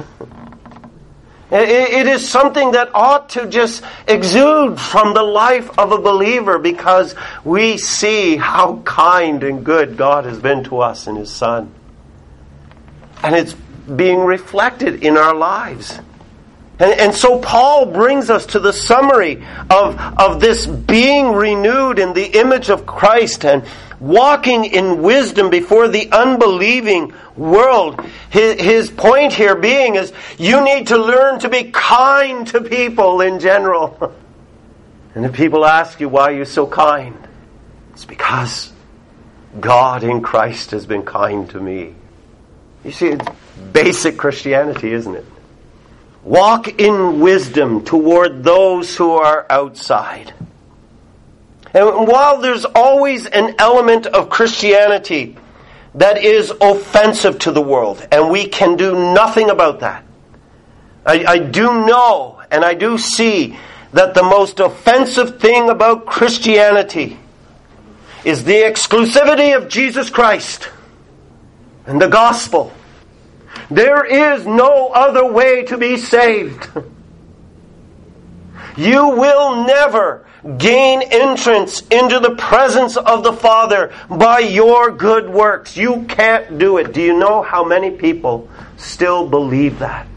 It 1.51 2.07
is 2.07 2.27
something 2.27 2.71
that 2.71 2.95
ought 2.95 3.29
to 3.29 3.45
just 3.45 3.83
exude 4.07 4.79
from 4.79 5.13
the 5.13 5.21
life 5.21 5.77
of 5.77 5.91
a 5.91 5.99
believer 5.99 6.57
because 6.57 7.13
we 7.43 7.77
see 7.77 8.37
how 8.37 8.77
kind 8.85 9.43
and 9.43 9.63
good 9.63 9.95
God 9.95 10.25
has 10.25 10.39
been 10.39 10.63
to 10.65 10.79
us 10.79 11.05
in 11.05 11.15
His 11.15 11.31
Son. 11.31 11.71
And 13.21 13.35
it's 13.35 13.53
being 13.53 14.21
reflected 14.21 15.03
in 15.03 15.15
our 15.15 15.35
lives. 15.35 15.99
And, 16.79 16.91
and, 16.99 17.13
so 17.13 17.39
Paul 17.39 17.85
brings 17.85 18.31
us 18.31 18.47
to 18.47 18.59
the 18.59 18.73
summary 18.73 19.45
of, 19.69 19.99
of 20.17 20.39
this 20.41 20.65
being 20.65 21.31
renewed 21.31 21.99
in 21.99 22.13
the 22.13 22.25
image 22.39 22.69
of 22.69 22.87
Christ 22.87 23.45
and 23.45 23.63
walking 23.99 24.65
in 24.65 25.03
wisdom 25.03 25.51
before 25.51 25.87
the 25.87 26.11
unbelieving 26.11 27.13
world. 27.35 28.03
His, 28.31 28.59
his 28.59 28.91
point 28.91 29.33
here 29.33 29.55
being 29.55 29.95
is 29.95 30.11
you 30.39 30.63
need 30.65 30.87
to 30.87 30.97
learn 30.97 31.39
to 31.39 31.49
be 31.49 31.71
kind 31.71 32.47
to 32.47 32.61
people 32.61 33.21
in 33.21 33.39
general. 33.39 34.13
And 35.15 35.25
if 35.25 35.33
people 35.33 35.63
ask 35.63 35.99
you 35.99 36.09
why 36.09 36.31
you're 36.31 36.43
so 36.43 36.65
kind, 36.65 37.15
it's 37.91 38.03
because 38.03 38.73
God 39.59 40.03
in 40.03 40.21
Christ 40.21 40.71
has 40.71 40.87
been 40.87 41.03
kind 41.03 41.47
to 41.51 41.59
me. 41.59 41.93
You 42.83 42.91
see, 42.91 43.09
it's 43.09 43.27
basic 43.71 44.17
Christianity, 44.17 44.91
isn't 44.91 45.13
it? 45.13 45.25
Walk 46.23 46.79
in 46.79 47.19
wisdom 47.19 47.83
toward 47.83 48.43
those 48.43 48.95
who 48.95 49.11
are 49.11 49.45
outside. 49.49 50.33
And 51.73 52.07
while 52.07 52.39
there's 52.39 52.65
always 52.65 53.25
an 53.25 53.55
element 53.59 54.05
of 54.05 54.29
Christianity 54.29 55.35
that 55.95 56.23
is 56.23 56.51
offensive 56.61 57.39
to 57.39 57.51
the 57.51 57.61
world, 57.61 58.07
and 58.11 58.29
we 58.31 58.47
can 58.47 58.77
do 58.77 59.13
nothing 59.13 59.49
about 59.49 59.81
that, 59.81 60.05
I, 61.05 61.25
I 61.25 61.37
do 61.39 61.85
know 61.85 62.41
and 62.49 62.63
I 62.63 62.75
do 62.75 62.97
see 62.97 63.57
that 63.91 64.13
the 64.13 64.23
most 64.23 64.59
offensive 64.59 65.39
thing 65.39 65.69
about 65.69 66.05
Christianity 66.05 67.17
is 68.23 68.43
the 68.43 68.53
exclusivity 68.53 69.57
of 69.57 69.67
Jesus 69.67 70.09
Christ 70.09 70.69
and 71.85 72.01
the 72.01 72.07
gospel. 72.07 72.71
There 73.69 74.05
is 74.05 74.45
no 74.45 74.89
other 74.89 75.25
way 75.25 75.63
to 75.63 75.77
be 75.77 75.97
saved. 75.97 76.67
You 78.75 79.09
will 79.09 79.65
never 79.65 80.25
gain 80.57 81.03
entrance 81.03 81.81
into 81.87 82.19
the 82.19 82.35
presence 82.35 82.97
of 82.97 83.23
the 83.23 83.33
Father 83.33 83.93
by 84.09 84.39
your 84.39 84.91
good 84.91 85.29
works. 85.29 85.77
You 85.77 86.05
can't 86.05 86.57
do 86.57 86.77
it. 86.77 86.93
Do 86.93 87.01
you 87.01 87.17
know 87.17 87.43
how 87.43 87.63
many 87.63 87.91
people 87.91 88.49
still 88.77 89.27
believe 89.27 89.79
that? 89.79 90.07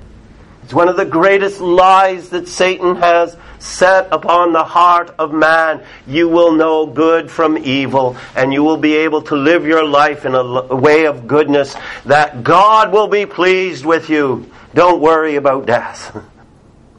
It's 0.65 0.75
one 0.75 0.89
of 0.89 0.97
the 0.97 1.05
greatest 1.05 1.61
lies 1.61 2.31
that 2.31 2.49
Satan 2.49 2.97
has 2.97 3.37
set 3.67 4.09
upon 4.13 4.53
the 4.53 4.65
heart 4.65 5.15
of 5.19 5.33
man. 5.33 5.83
You 6.07 6.29
will 6.29 6.53
know 6.53 6.87
good 6.87 7.31
from 7.31 7.59
evil, 7.59 8.17
and 8.35 8.53
you 8.53 8.63
will 8.63 8.77
be 8.77 8.95
able 8.97 9.23
to 9.23 9.37
live 9.37 9.67
your 9.67 9.85
life 9.85 10.25
in 10.25 10.35
a 10.35 10.75
way 10.75 11.07
of 11.07 11.27
goodness 11.27 11.75
that 12.05 12.45
God 12.45 12.93
will 12.93 13.09
be 13.09 13.27
pleased 13.27 13.85
with 13.85 14.09
you. 14.09 14.51
Don't 14.75 15.01
worry 15.01 15.37
about 15.37 15.67
death. 15.67 16.17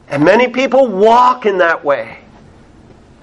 And 0.09 0.24
many 0.24 0.47
people 0.47 0.88
walk 0.88 1.45
in 1.45 1.57
that 1.57 1.83
way. 1.83 2.19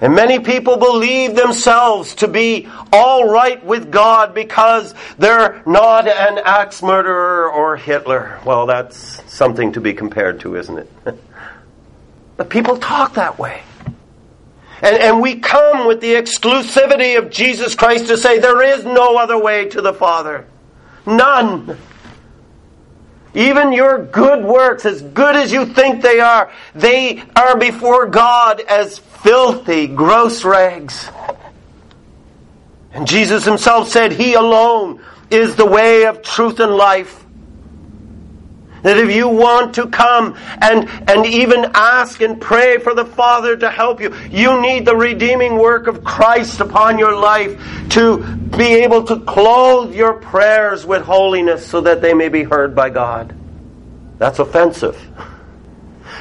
And 0.01 0.13
many 0.13 0.39
people 0.39 0.77
believe 0.77 1.35
themselves 1.35 2.15
to 2.15 2.27
be 2.27 2.67
all 2.91 3.27
right 3.27 3.63
with 3.65 3.91
God 3.91 4.35
because 4.35 4.93
they're 5.17 5.63
not 5.65 6.07
an 6.07 6.39
axe 6.45 6.83
murderer 6.83 7.49
or 7.49 7.75
Hitler. 7.77 8.39
Well, 8.45 8.65
that's 8.65 9.19
something 9.33 9.71
to 9.71 9.81
be 9.81 9.93
compared 9.93 10.41
to, 10.41 10.57
isn't 10.57 10.77
it? 10.77 10.91
but 12.37 12.49
people 12.49 12.77
talk 12.77 13.15
that 13.15 13.39
way. 13.39 13.63
And, 14.81 14.97
and 14.97 15.21
we 15.21 15.39
come 15.39 15.87
with 15.87 16.01
the 16.01 16.13
exclusivity 16.13 17.17
of 17.17 17.29
Jesus 17.29 17.75
Christ 17.75 18.07
to 18.07 18.17
say 18.17 18.39
there 18.39 18.61
is 18.61 18.83
no 18.83 19.17
other 19.17 19.41
way 19.41 19.69
to 19.69 19.81
the 19.81 19.93
Father. 19.93 20.45
None. 21.05 21.77
Even 23.33 23.73
your 23.73 24.03
good 24.03 24.43
works, 24.43 24.85
as 24.85 25.01
good 25.01 25.35
as 25.35 25.51
you 25.51 25.65
think 25.65 26.01
they 26.01 26.19
are, 26.19 26.51
they 26.73 27.21
are 27.35 27.57
before 27.57 28.05
God 28.05 28.61
as 28.61 28.99
filthy, 28.99 29.87
gross 29.87 30.45
rags. 30.45 31.09
And 32.91 33.07
Jesus 33.07 33.43
himself 33.43 33.89
said, 33.89 34.13
He 34.13 34.35
alone 34.35 35.01
is 35.29 35.55
the 35.55 35.65
way 35.65 36.05
of 36.05 36.21
truth 36.21 36.59
and 36.59 36.73
life. 36.73 37.24
That 38.85 38.99
if 38.99 39.15
you 39.15 39.27
want 39.27 39.73
to 39.75 39.87
come 39.87 40.37
and, 40.61 40.87
and 41.09 41.25
even 41.25 41.71
ask 41.73 42.21
and 42.21 42.39
pray 42.39 42.77
for 42.77 42.93
the 42.93 43.03
Father 43.03 43.57
to 43.57 43.71
help 43.71 43.99
you, 43.99 44.15
you 44.29 44.61
need 44.61 44.85
the 44.85 44.95
redeeming 44.95 45.57
work 45.57 45.87
of 45.87 46.03
Christ 46.03 46.59
upon 46.59 46.99
your 46.99 47.15
life 47.15 47.59
to 47.93 48.23
be 48.35 48.75
able 48.83 49.03
to 49.05 49.21
clothe 49.21 49.95
your 49.95 50.13
prayers 50.13 50.85
with 50.85 51.01
holiness 51.01 51.65
so 51.65 51.81
that 51.81 52.03
they 52.03 52.13
may 52.13 52.29
be 52.29 52.43
heard 52.43 52.75
by 52.75 52.91
God. 52.91 53.35
That's 54.19 54.37
offensive. 54.37 55.03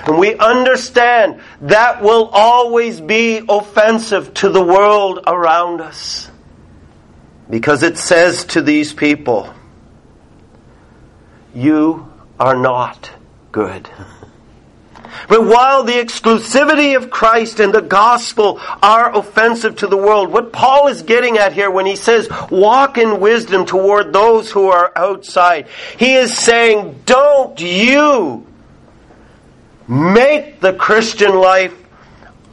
And 0.07 0.17
we 0.19 0.35
understand 0.35 1.43
that 1.61 2.03
will 2.03 2.31
always 2.33 2.99
be 2.99 3.43
offensive 3.47 4.33
to 4.35 4.49
the 4.49 4.65
world 4.65 5.21
around 5.27 5.83
us. 5.83 6.31
Because 7.51 7.83
it 7.83 7.99
says 7.99 8.47
to 8.47 8.63
these 8.63 8.95
people, 8.95 9.53
You 11.55 12.11
are 12.39 12.57
not 12.57 13.11
good. 13.53 13.89
But 15.29 15.45
while 15.45 15.85
the 15.85 15.93
exclusivity 15.93 16.97
of 16.97 17.11
Christ 17.11 17.61
and 17.61 17.73
the 17.73 17.81
gospel 17.81 18.61
are 18.83 19.17
offensive 19.17 19.77
to 19.77 19.87
the 19.87 19.97
world, 19.97 20.33
what 20.33 20.53
Paul 20.53 20.89
is 20.89 21.03
getting 21.03 21.39
at 21.39 21.53
here 21.53 21.71
when 21.71 21.87
he 21.87 21.97
says, 21.97 22.29
walk 22.51 22.99
in 22.99 23.21
wisdom 23.21 23.65
toward 23.65 24.13
those 24.13 24.51
who 24.51 24.69
are 24.69 24.93
outside, 24.97 25.69
he 25.99 26.15
is 26.15 26.37
saying, 26.37 27.03
don't 27.07 27.61
you 27.61 28.47
make 29.87 30.61
the 30.61 30.73
Christian 30.73 31.35
life 31.35 31.75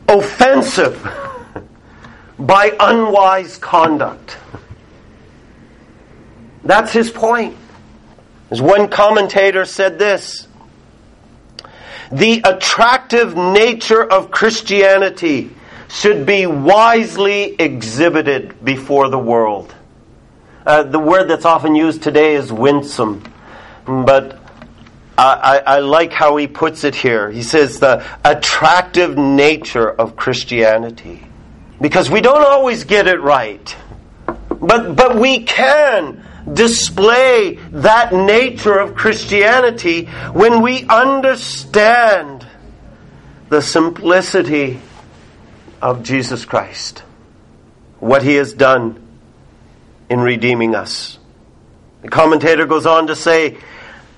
offensive 0.07 1.01
by 2.37 2.75
unwise 2.79 3.57
conduct. 3.57 4.37
That's 6.63 6.91
his 6.91 7.09
point. 7.09 7.57
As 8.51 8.61
one 8.61 8.89
commentator 8.89 9.65
said 9.65 9.97
this 9.97 10.47
the 12.11 12.41
attractive 12.43 13.37
nature 13.37 14.03
of 14.03 14.31
Christianity 14.31 15.49
should 15.89 16.25
be 16.25 16.45
wisely 16.45 17.55
exhibited 17.57 18.63
before 18.63 19.07
the 19.07 19.17
world. 19.17 19.73
Uh, 20.65 20.83
the 20.83 20.99
word 20.99 21.29
that's 21.29 21.45
often 21.45 21.73
used 21.73 22.03
today 22.03 22.35
is 22.35 22.51
winsome, 22.51 23.23
but 23.85 24.39
I, 25.17 25.33
I, 25.33 25.57
I 25.75 25.79
like 25.79 26.11
how 26.11 26.35
he 26.35 26.47
puts 26.47 26.83
it 26.83 26.95
here. 26.95 27.31
He 27.31 27.43
says 27.43 27.79
the 27.79 28.05
attractive 28.25 29.17
nature 29.17 29.89
of 29.89 30.15
Christianity. 30.17 31.25
Because 31.79 32.11
we 32.11 32.21
don't 32.21 32.45
always 32.45 32.83
get 32.83 33.07
it 33.07 33.21
right. 33.21 33.75
But, 34.27 34.95
but 34.95 35.15
we 35.15 35.43
can 35.43 36.23
display 36.53 37.55
that 37.71 38.13
nature 38.13 38.77
of 38.77 38.95
Christianity 38.95 40.05
when 40.05 40.61
we 40.61 40.85
understand 40.85 42.45
the 43.49 43.61
simplicity 43.61 44.79
of 45.81 46.03
Jesus 46.03 46.45
Christ, 46.45 47.03
what 47.99 48.23
he 48.23 48.35
has 48.35 48.53
done 48.53 49.01
in 50.09 50.19
redeeming 50.19 50.75
us. 50.75 51.17
The 52.01 52.09
commentator 52.09 52.65
goes 52.65 52.85
on 52.85 53.07
to 53.07 53.15
say, 53.15 53.57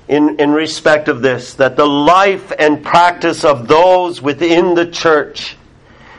in, 0.07 0.39
in 0.39 0.51
respect 0.51 1.07
of 1.07 1.21
this, 1.21 1.55
that 1.55 1.75
the 1.75 1.85
life 1.85 2.51
and 2.57 2.83
practice 2.83 3.43
of 3.43 3.67
those 3.67 4.21
within 4.21 4.75
the 4.75 4.85
church 4.85 5.55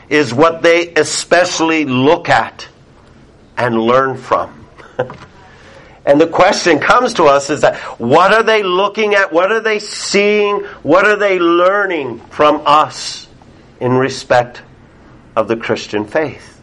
is 0.09 0.33
what 0.33 0.61
they 0.61 0.93
especially 0.93 1.85
look 1.85 2.29
at 2.29 2.67
and 3.57 3.79
learn 3.79 4.17
from. 4.17 4.54
And 6.05 6.21
the 6.21 6.27
question 6.27 6.79
comes 6.79 7.15
to 7.15 7.25
us 7.25 7.49
is 7.49 7.61
that 7.61 7.77
what 7.99 8.31
are 8.31 8.43
they 8.43 8.61
looking 8.61 9.15
at? 9.15 9.33
What 9.33 9.51
are 9.51 9.59
they 9.59 9.79
seeing? 9.79 10.59
What 10.83 11.05
are 11.05 11.15
they 11.15 11.39
learning 11.39 12.19
from 12.29 12.61
us 12.65 13.27
in 13.79 13.93
respect 13.93 14.61
of 15.35 15.47
the 15.47 15.57
Christian 15.57 16.05
faith? 16.05 16.61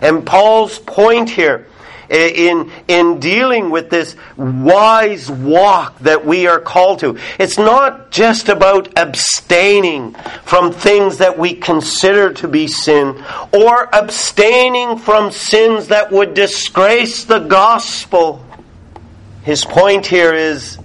And 0.00 0.26
Paul's 0.26 0.78
point 0.78 1.30
here 1.30 1.66
in, 2.10 2.70
in 2.88 3.20
dealing 3.20 3.70
with 3.70 3.88
this 3.88 4.16
wise 4.36 5.30
walk 5.30 5.98
that 6.00 6.26
we 6.26 6.46
are 6.46 6.60
called 6.60 7.00
to. 7.00 7.18
It's 7.38 7.56
not 7.56 8.10
just 8.10 8.48
about 8.48 8.98
abstaining 8.98 10.14
from 10.44 10.72
things 10.72 11.18
that 11.18 11.38
we 11.38 11.54
consider 11.54 12.32
to 12.34 12.48
be 12.48 12.66
sin 12.66 13.24
or 13.52 13.88
abstaining 13.94 14.98
from 14.98 15.30
sins 15.30 15.88
that 15.88 16.10
would 16.10 16.34
disgrace 16.34 17.24
the 17.24 17.38
gospel. 17.38 18.44
His 19.42 19.64
point 19.64 20.06
here 20.06 20.34
is 20.34 20.78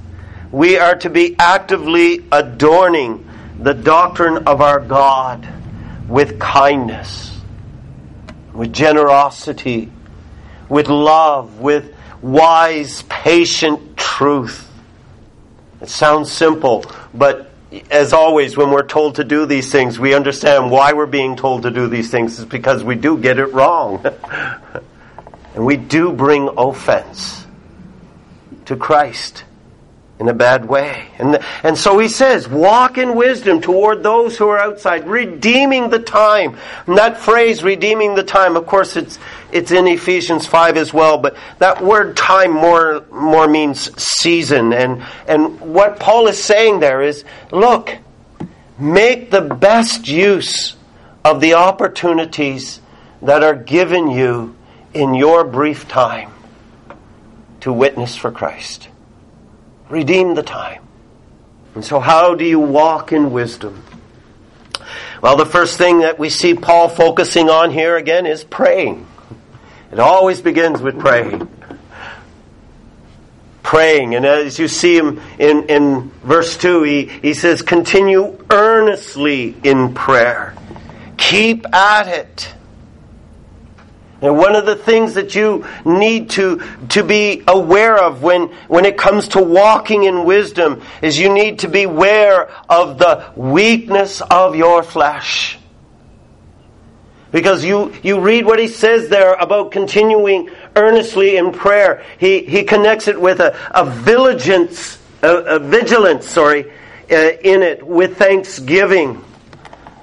we 0.51 0.77
are 0.77 0.95
to 0.97 1.09
be 1.09 1.35
actively 1.39 2.23
adorning 2.31 3.27
the 3.59 3.73
doctrine 3.73 4.47
of 4.47 4.61
our 4.61 4.79
God 4.79 5.47
with 6.07 6.39
kindness, 6.39 7.37
with 8.53 8.71
generosity, 8.71 9.91
with 10.69 10.87
love, 10.87 11.59
with 11.59 11.95
wise, 12.21 13.03
patient 13.03 13.97
truth. 13.97 14.69
It 15.81 15.89
sounds 15.89 16.31
simple, 16.31 16.85
but 17.13 17.51
as 17.91 18.13
always, 18.13 18.55
when 18.55 18.71
we're 18.71 18.87
told 18.87 19.15
to 19.15 19.23
do 19.23 19.45
these 19.45 19.71
things, 19.71 19.99
we 19.99 20.13
understand 20.13 20.71
why 20.71 20.93
we're 20.93 21.05
being 21.05 21.35
told 21.35 21.63
to 21.63 21.71
do 21.71 21.87
these 21.87 22.09
things 22.09 22.39
is 22.39 22.45
because 22.45 22.83
we 22.83 22.95
do 22.95 23.17
get 23.17 23.37
it 23.39 23.47
wrong. 23.47 24.05
and 25.55 25.65
we 25.65 25.77
do 25.77 26.11
bring 26.11 26.49
offense 26.57 27.45
to 28.65 28.75
Christ 28.75 29.43
in 30.19 30.29
a 30.29 30.33
bad 30.33 30.65
way. 30.65 31.07
And, 31.19 31.39
and 31.61 31.77
so 31.77 31.99
he 31.99 32.07
says, 32.07 32.47
walk 32.47 32.97
in 32.97 33.15
wisdom 33.15 33.59
toward 33.59 34.01
those 34.01 34.37
who 34.37 34.47
are 34.47 34.59
outside, 34.59 35.07
redeeming 35.07 35.89
the 35.89 35.99
time. 35.99 36.57
And 36.87 36.97
that 36.97 37.17
phrase, 37.17 37.63
redeeming 37.63 38.15
the 38.15 38.23
time, 38.23 38.55
of 38.55 38.65
course, 38.65 38.95
it's, 38.95 39.19
it's 39.51 39.71
in 39.71 39.87
Ephesians 39.87 40.45
5 40.45 40.77
as 40.77 40.93
well, 40.93 41.17
but 41.17 41.35
that 41.59 41.83
word 41.83 42.15
time 42.15 42.51
more, 42.51 43.03
more 43.11 43.47
means 43.47 43.91
season. 44.01 44.71
And, 44.71 45.03
and 45.27 45.59
what 45.59 45.99
Paul 45.99 46.27
is 46.27 46.41
saying 46.41 46.79
there 46.79 47.01
is, 47.01 47.25
look, 47.51 47.93
make 48.79 49.31
the 49.31 49.41
best 49.41 50.07
use 50.07 50.77
of 51.25 51.41
the 51.41 51.55
opportunities 51.55 52.79
that 53.21 53.43
are 53.43 53.55
given 53.55 54.09
you 54.09 54.55
in 54.93 55.13
your 55.13 55.43
brief 55.43 55.89
time 55.89 56.31
to 57.61 57.73
witness 57.73 58.15
for 58.15 58.31
Christ. 58.31 58.87
Redeem 59.89 60.35
the 60.35 60.43
time. 60.43 60.83
And 61.75 61.83
so, 61.83 61.99
how 61.99 62.35
do 62.35 62.45
you 62.45 62.59
walk 62.59 63.11
in 63.11 63.31
wisdom? 63.31 63.83
Well, 65.21 65.37
the 65.37 65.45
first 65.45 65.77
thing 65.77 65.99
that 65.99 66.19
we 66.19 66.29
see 66.29 66.53
Paul 66.53 66.89
focusing 66.89 67.49
on 67.49 67.71
here 67.71 67.97
again 67.97 68.25
is 68.25 68.43
praying. 68.43 69.05
It 69.91 69.99
always 69.99 70.41
begins 70.41 70.81
with 70.81 70.99
praying. 70.99 71.49
Praying. 73.63 74.15
And 74.15 74.25
as 74.25 74.59
you 74.59 74.67
see 74.67 74.95
him 74.97 75.19
in, 75.39 75.67
in 75.69 76.11
verse 76.23 76.57
2, 76.57 76.83
he, 76.83 77.05
he 77.05 77.33
says, 77.33 77.61
continue 77.61 78.37
earnestly 78.51 79.55
in 79.63 79.93
prayer. 79.93 80.55
Keep 81.17 81.73
at 81.73 82.07
it. 82.07 82.53
And 84.25 84.37
one 84.37 84.55
of 84.55 84.65
the 84.65 84.75
things 84.75 85.13
that 85.13 85.35
you 85.35 85.65
need 85.85 86.31
to, 86.31 86.61
to 86.89 87.03
be 87.03 87.43
aware 87.47 87.95
of 87.95 88.23
when, 88.23 88.47
when 88.67 88.85
it 88.85 88.97
comes 88.97 89.29
to 89.29 89.43
walking 89.43 90.03
in 90.03 90.25
wisdom 90.25 90.81
is 91.03 91.19
you 91.19 91.31
need 91.31 91.59
to 91.59 91.67
be 91.67 91.83
aware 91.83 92.49
of 92.67 92.97
the 92.97 93.31
weakness 93.35 94.21
of 94.21 94.55
your 94.55 94.81
flesh. 94.81 95.59
Because 97.31 97.63
you, 97.63 97.93
you 98.01 98.19
read 98.19 98.45
what 98.45 98.57
he 98.57 98.67
says 98.67 99.09
there 99.09 99.33
about 99.33 99.71
continuing 99.71 100.49
earnestly 100.75 101.37
in 101.37 101.51
prayer. 101.51 102.03
He, 102.17 102.45
he 102.45 102.63
connects 102.63 103.07
it 103.07 103.19
with 103.19 103.41
a, 103.41 103.55
a 103.71 103.85
vigilance, 103.85 104.97
a, 105.21 105.35
a 105.35 105.59
vigilance, 105.59 106.27
sorry, 106.27 106.71
uh, 107.11 107.15
in 107.15 107.61
it 107.61 107.85
with 107.85 108.17
thanksgiving. 108.17 109.23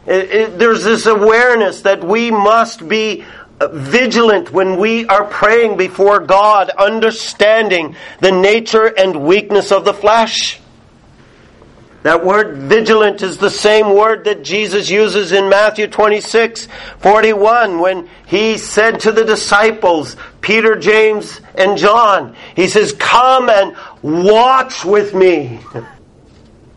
It, 0.07 0.31
it, 0.31 0.59
there's 0.59 0.85
this 0.85 1.07
awareness 1.07 1.83
that 1.83 2.05
we 2.05 2.31
must 2.31 2.87
be 2.87 3.25
vigilant 3.73 4.53
when 4.53 4.79
we 4.79 5.07
are 5.07 5.25
praying 5.25 5.77
before 5.77 6.21
God, 6.21 6.71
understanding 6.71 7.97
the 8.21 8.33
nature 8.33 8.87
and 8.87 9.25
weakness 9.25 9.73
of 9.73 9.85
the 9.85 9.95
flesh. 9.95 10.61
That 12.03 12.25
word 12.25 12.57
vigilant 12.57 13.23
is 13.23 13.39
the 13.39 13.51
same 13.51 13.95
word 13.95 14.25
that 14.25 14.43
Jesus 14.43 14.91
uses 14.91 15.31
in 15.31 15.49
Matthew 15.49 15.87
26, 15.87 16.67
41 16.99 17.79
when 17.79 18.09
he 18.27 18.59
said 18.59 19.01
to 19.01 19.13
the 19.13 19.25
disciples, 19.25 20.17
Peter, 20.41 20.75
James, 20.75 21.41
and 21.55 21.79
John, 21.79 22.35
he 22.57 22.67
says, 22.67 22.93
come 22.93 23.49
and 23.49 23.77
watch 24.03 24.85
with 24.85 25.15
me. 25.15 25.61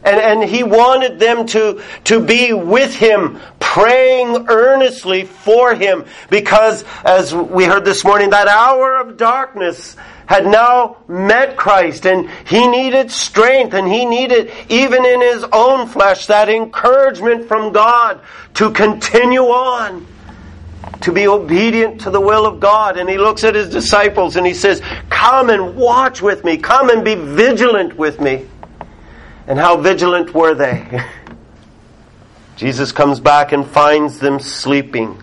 And, 0.05 0.19
and 0.19 0.49
he 0.49 0.63
wanted 0.63 1.19
them 1.19 1.47
to, 1.47 1.81
to 2.05 2.23
be 2.23 2.53
with 2.53 2.95
him, 2.95 3.39
praying 3.59 4.47
earnestly 4.49 5.25
for 5.25 5.73
him, 5.73 6.05
because 6.29 6.85
as 7.03 7.33
we 7.33 7.65
heard 7.65 7.83
this 7.83 8.05
morning, 8.05 8.29
that 8.29 8.47
hour 8.47 8.97
of 8.97 9.17
darkness 9.17 9.95
had 10.27 10.45
now 10.45 10.97
met 11.07 11.55
Christ 11.55 12.05
and 12.05 12.29
he 12.47 12.67
needed 12.67 13.11
strength 13.11 13.73
and 13.73 13.87
he 13.87 14.05
needed, 14.05 14.51
even 14.69 15.05
in 15.05 15.21
his 15.21 15.43
own 15.51 15.87
flesh, 15.87 16.27
that 16.27 16.49
encouragement 16.49 17.47
from 17.47 17.73
God 17.73 18.21
to 18.55 18.71
continue 18.71 19.43
on, 19.43 20.05
to 21.01 21.11
be 21.11 21.27
obedient 21.27 22.01
to 22.01 22.09
the 22.09 22.21
will 22.21 22.45
of 22.45 22.59
God. 22.59 22.97
And 22.97 23.09
he 23.09 23.17
looks 23.17 23.43
at 23.43 23.55
his 23.55 23.69
disciples 23.69 24.35
and 24.35 24.45
he 24.45 24.53
says, 24.53 24.81
Come 25.09 25.49
and 25.49 25.75
watch 25.75 26.21
with 26.21 26.43
me, 26.43 26.57
come 26.57 26.89
and 26.89 27.03
be 27.03 27.15
vigilant 27.15 27.97
with 27.97 28.19
me. 28.19 28.47
And 29.47 29.59
how 29.59 29.77
vigilant 29.77 30.33
were 30.33 30.53
they? 30.53 31.03
Jesus 32.55 32.91
comes 32.91 33.19
back 33.19 33.51
and 33.51 33.67
finds 33.67 34.19
them 34.19 34.39
sleeping. 34.39 35.21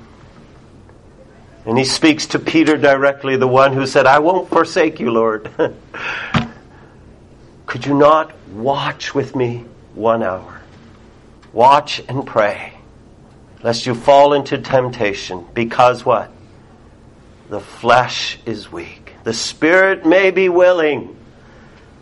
And 1.65 1.79
he 1.79 1.85
speaks 1.85 2.27
to 2.29 2.39
Peter 2.39 2.77
directly, 2.77 3.37
the 3.37 3.49
one 3.49 3.73
who 3.73 3.87
said, 3.87 4.07
I 4.07 4.19
won't 4.19 4.49
forsake 4.49 5.01
you, 5.01 5.11
Lord. 5.11 5.51
Could 7.67 7.87
you 7.87 7.95
not 7.95 8.37
watch 8.49 9.15
with 9.15 9.35
me 9.35 9.65
one 9.95 10.23
hour? 10.23 10.61
Watch 11.53 12.03
and 12.09 12.27
pray, 12.27 12.75
lest 13.63 13.87
you 13.87 13.95
fall 13.95 14.35
into 14.35 14.59
temptation. 14.59 15.47
Because 15.55 16.05
what? 16.05 16.31
The 17.49 17.61
flesh 17.61 18.39
is 18.45 18.73
weak. 18.73 19.15
The 19.25 19.35
spirit 19.35 20.05
may 20.05 20.31
be 20.31 20.49
willing, 20.49 21.17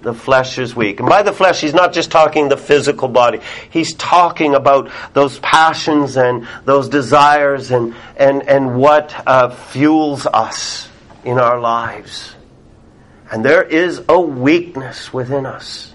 the 0.03 0.15
flesh 0.15 0.59
is 0.59 0.75
weak. 0.75 1.01
And 1.01 1.09
by 1.09 1.23
the 1.23 1.33
flesh, 1.33 1.61
he's 1.61 1.75
not 1.75 1.93
just 1.93 2.11
talking 2.11 2.49
the 2.49 2.57
physical 2.57 3.09
body. 3.09 3.41
He's 3.71 3.95
talking 3.95 4.55
about 4.55 4.91
those 5.13 5.39
passions 5.41 6.17
and 6.17 6.47
those 6.65 6.89
desires 6.89 7.71
and, 7.71 7.95
and, 8.17 8.49
and 8.49 8.77
what 8.77 9.15
uh, 9.27 9.51
fuels 9.51 10.27
us 10.27 10.89
in 11.25 11.39
our 11.39 11.61
lives. 11.61 12.35
And 13.31 13.45
there 13.45 13.63
is 13.63 14.03
a 14.09 14.21
weakness 14.21 15.13
within 15.13 15.47
us. 15.47 15.95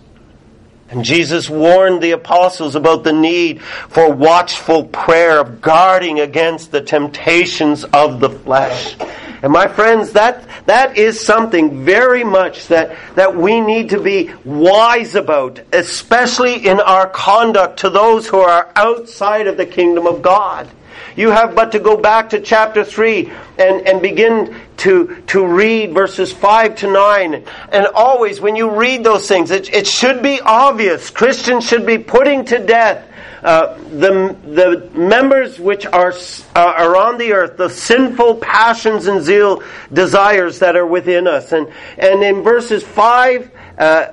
And 0.89 1.03
Jesus 1.03 1.49
warned 1.49 2.01
the 2.01 2.11
apostles 2.11 2.75
about 2.75 3.03
the 3.03 3.11
need 3.11 3.61
for 3.61 4.13
watchful 4.13 4.85
prayer, 4.85 5.39
of 5.39 5.59
guarding 5.59 6.19
against 6.19 6.71
the 6.71 6.81
temptations 6.81 7.83
of 7.85 8.19
the 8.19 8.29
flesh. 8.29 8.95
And 9.45 9.53
my 9.53 9.67
friends, 9.67 10.13
that, 10.13 10.43
that 10.65 10.97
is 10.97 11.23
something 11.23 11.85
very 11.85 12.23
much 12.23 12.69
that, 12.69 12.97
that 13.13 13.35
we 13.35 13.61
need 13.61 13.91
to 13.91 14.01
be 14.01 14.31
wise 14.43 15.13
about, 15.13 15.59
especially 15.71 16.65
in 16.65 16.79
our 16.79 17.07
conduct 17.07 17.81
to 17.81 17.91
those 17.91 18.27
who 18.27 18.39
are 18.39 18.71
outside 18.75 19.45
of 19.45 19.55
the 19.55 19.67
kingdom 19.67 20.07
of 20.07 20.23
God. 20.23 20.67
You 21.15 21.29
have 21.29 21.53
but 21.53 21.73
to 21.73 21.79
go 21.79 21.95
back 21.95 22.31
to 22.31 22.41
chapter 22.41 22.83
3 22.83 23.31
and, 23.59 23.87
and 23.87 24.01
begin 24.01 24.59
to, 24.77 25.21
to 25.27 25.45
read 25.45 25.93
verses 25.93 26.33
5 26.33 26.77
to 26.77 26.91
9. 26.91 27.43
And 27.71 27.85
always, 27.93 28.41
when 28.41 28.55
you 28.55 28.71
read 28.71 29.03
those 29.03 29.27
things, 29.27 29.51
it, 29.51 29.71
it 29.71 29.85
should 29.85 30.23
be 30.23 30.41
obvious. 30.41 31.11
Christians 31.11 31.67
should 31.67 31.85
be 31.85 31.99
putting 31.99 32.45
to 32.45 32.65
death 32.65 33.07
uh, 33.45 33.77
the, 33.91 34.35
the 34.43 34.89
members 34.97 35.59
which 35.59 35.85
are, 35.85 36.11
uh, 36.55 36.59
are 36.77 36.97
on 36.97 37.19
the 37.19 37.31
earth, 37.31 37.57
the 37.57 37.69
sinful 37.69 38.37
passions 38.37 39.05
and 39.05 39.21
zeal 39.21 39.61
desires 39.93 40.57
that 40.59 40.75
are 40.75 40.87
within 40.87 41.27
us. 41.27 41.51
And, 41.51 41.71
and 41.99 42.23
in 42.23 42.41
verses 42.41 42.81
5, 42.81 43.51
uh, 43.77 43.81
uh, 43.81 44.11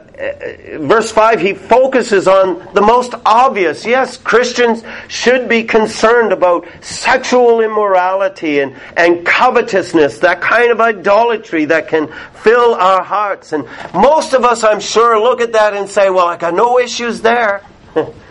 verse 0.81 1.11
5, 1.11 1.40
he 1.40 1.55
focuses 1.55 2.29
on 2.29 2.75
the 2.75 2.83
most 2.83 3.14
obvious. 3.25 3.87
Yes, 3.87 4.18
Christians 4.18 4.83
should 5.09 5.49
be 5.49 5.64
concerned 5.64 6.35
about 6.35 6.68
sexual 6.83 7.62
immorality 7.62 8.61
and, 8.61 8.77
and 8.99 9.25
covetousness, 9.25 10.18
that 10.18 10.42
kind 10.42 10.71
of 10.71 10.79
idolatry 10.79 11.64
that 11.64 11.88
can 11.88 12.12
fill 12.42 12.75
our 12.75 13.03
hearts. 13.03 13.55
And 13.55 13.66
most 13.95 14.35
of 14.35 14.45
us, 14.45 14.62
I'm 14.62 14.81
sure, 14.81 15.18
look 15.18 15.40
at 15.40 15.53
that 15.53 15.73
and 15.73 15.88
say, 15.88 16.11
well, 16.11 16.27
I 16.27 16.37
got 16.37 16.53
no 16.53 16.79
issues 16.79 17.23
there. 17.23 17.62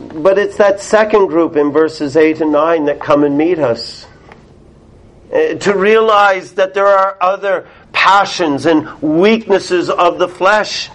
But 0.00 0.38
it's 0.38 0.56
that 0.56 0.80
second 0.80 1.26
group 1.26 1.56
in 1.56 1.72
verses 1.72 2.16
8 2.16 2.40
and 2.40 2.52
9 2.52 2.86
that 2.86 3.00
come 3.00 3.22
and 3.22 3.36
meet 3.36 3.58
us. 3.58 4.06
Uh, 5.30 5.54
to 5.54 5.76
realize 5.76 6.52
that 6.54 6.74
there 6.74 6.86
are 6.86 7.16
other 7.20 7.68
passions 7.92 8.66
and 8.66 9.00
weaknesses 9.02 9.90
of 9.90 10.18
the 10.18 10.26
flesh 10.26 10.90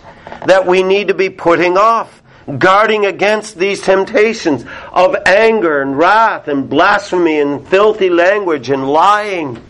that 0.45 0.65
we 0.65 0.81
need 0.81 1.07
to 1.07 1.13
be 1.13 1.29
putting 1.29 1.77
off, 1.77 2.21
guarding 2.57 3.05
against 3.05 3.57
these 3.57 3.79
temptations 3.79 4.65
of 4.91 5.15
anger 5.25 5.81
and 5.81 5.97
wrath 5.97 6.47
and 6.47 6.67
blasphemy 6.67 7.39
and 7.39 7.65
filthy 7.67 8.09
language 8.09 8.71
and 8.71 8.89
lying. 8.89 9.61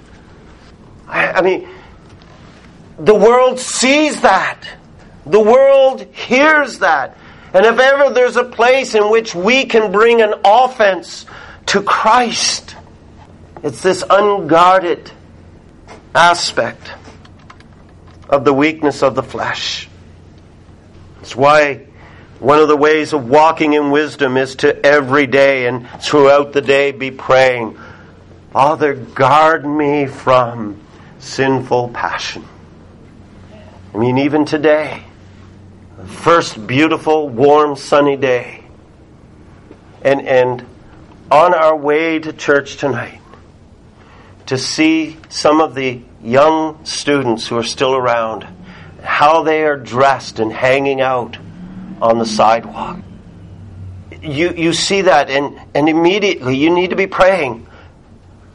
I, 1.07 1.33
I 1.33 1.41
mean, 1.41 1.69
the 2.97 3.15
world 3.15 3.59
sees 3.59 4.21
that. 4.21 4.61
The 5.25 5.39
world 5.39 6.01
hears 6.13 6.79
that. 6.79 7.17
And 7.55 7.65
if 7.65 7.79
ever 7.79 8.13
there's 8.13 8.35
a 8.35 8.43
place 8.43 8.95
in 8.95 9.09
which 9.09 9.33
we 9.33 9.63
can 9.63 9.93
bring 9.93 10.21
an 10.21 10.33
offense 10.43 11.25
to 11.67 11.81
Christ, 11.81 12.75
it's 13.63 13.81
this 13.81 14.03
unguarded 14.09 15.09
aspect 16.13 16.91
of 18.29 18.43
the 18.43 18.51
weakness 18.51 19.01
of 19.01 19.15
the 19.15 19.23
flesh. 19.23 19.87
It's 21.21 21.33
why 21.33 21.85
one 22.39 22.59
of 22.59 22.67
the 22.67 22.75
ways 22.75 23.13
of 23.13 23.29
walking 23.29 23.71
in 23.71 23.89
wisdom 23.89 24.35
is 24.35 24.55
to 24.57 24.85
every 24.85 25.25
day 25.25 25.67
and 25.67 25.89
throughout 26.01 26.51
the 26.51 26.61
day 26.61 26.91
be 26.91 27.09
praying, 27.09 27.79
Father, 28.51 28.95
guard 28.95 29.65
me 29.65 30.07
from 30.07 30.81
sinful 31.19 31.87
passion. 31.89 32.43
I 33.93 33.97
mean, 33.97 34.17
even 34.17 34.43
today, 34.43 35.05
first 36.03 36.65
beautiful, 36.67 37.29
warm, 37.29 37.75
sunny 37.75 38.17
day. 38.17 38.63
And, 40.01 40.21
and 40.27 40.65
on 41.31 41.53
our 41.53 41.75
way 41.75 42.19
to 42.19 42.33
church 42.33 42.77
tonight, 42.77 43.21
to 44.47 44.57
see 44.57 45.17
some 45.29 45.61
of 45.61 45.73
the 45.73 46.01
young 46.21 46.85
students 46.85 47.47
who 47.47 47.57
are 47.57 47.63
still 47.63 47.95
around, 47.95 48.45
how 49.03 49.43
they 49.43 49.63
are 49.63 49.77
dressed 49.77 50.39
and 50.39 50.51
hanging 50.51 51.01
out 51.01 51.37
on 52.01 52.19
the 52.19 52.25
sidewalk. 52.25 52.99
You, 54.21 54.51
you 54.51 54.73
see 54.73 55.01
that, 55.01 55.29
and, 55.29 55.59
and 55.73 55.89
immediately 55.89 56.57
you 56.57 56.73
need 56.73 56.91
to 56.91 56.95
be 56.95 57.07
praying 57.07 57.67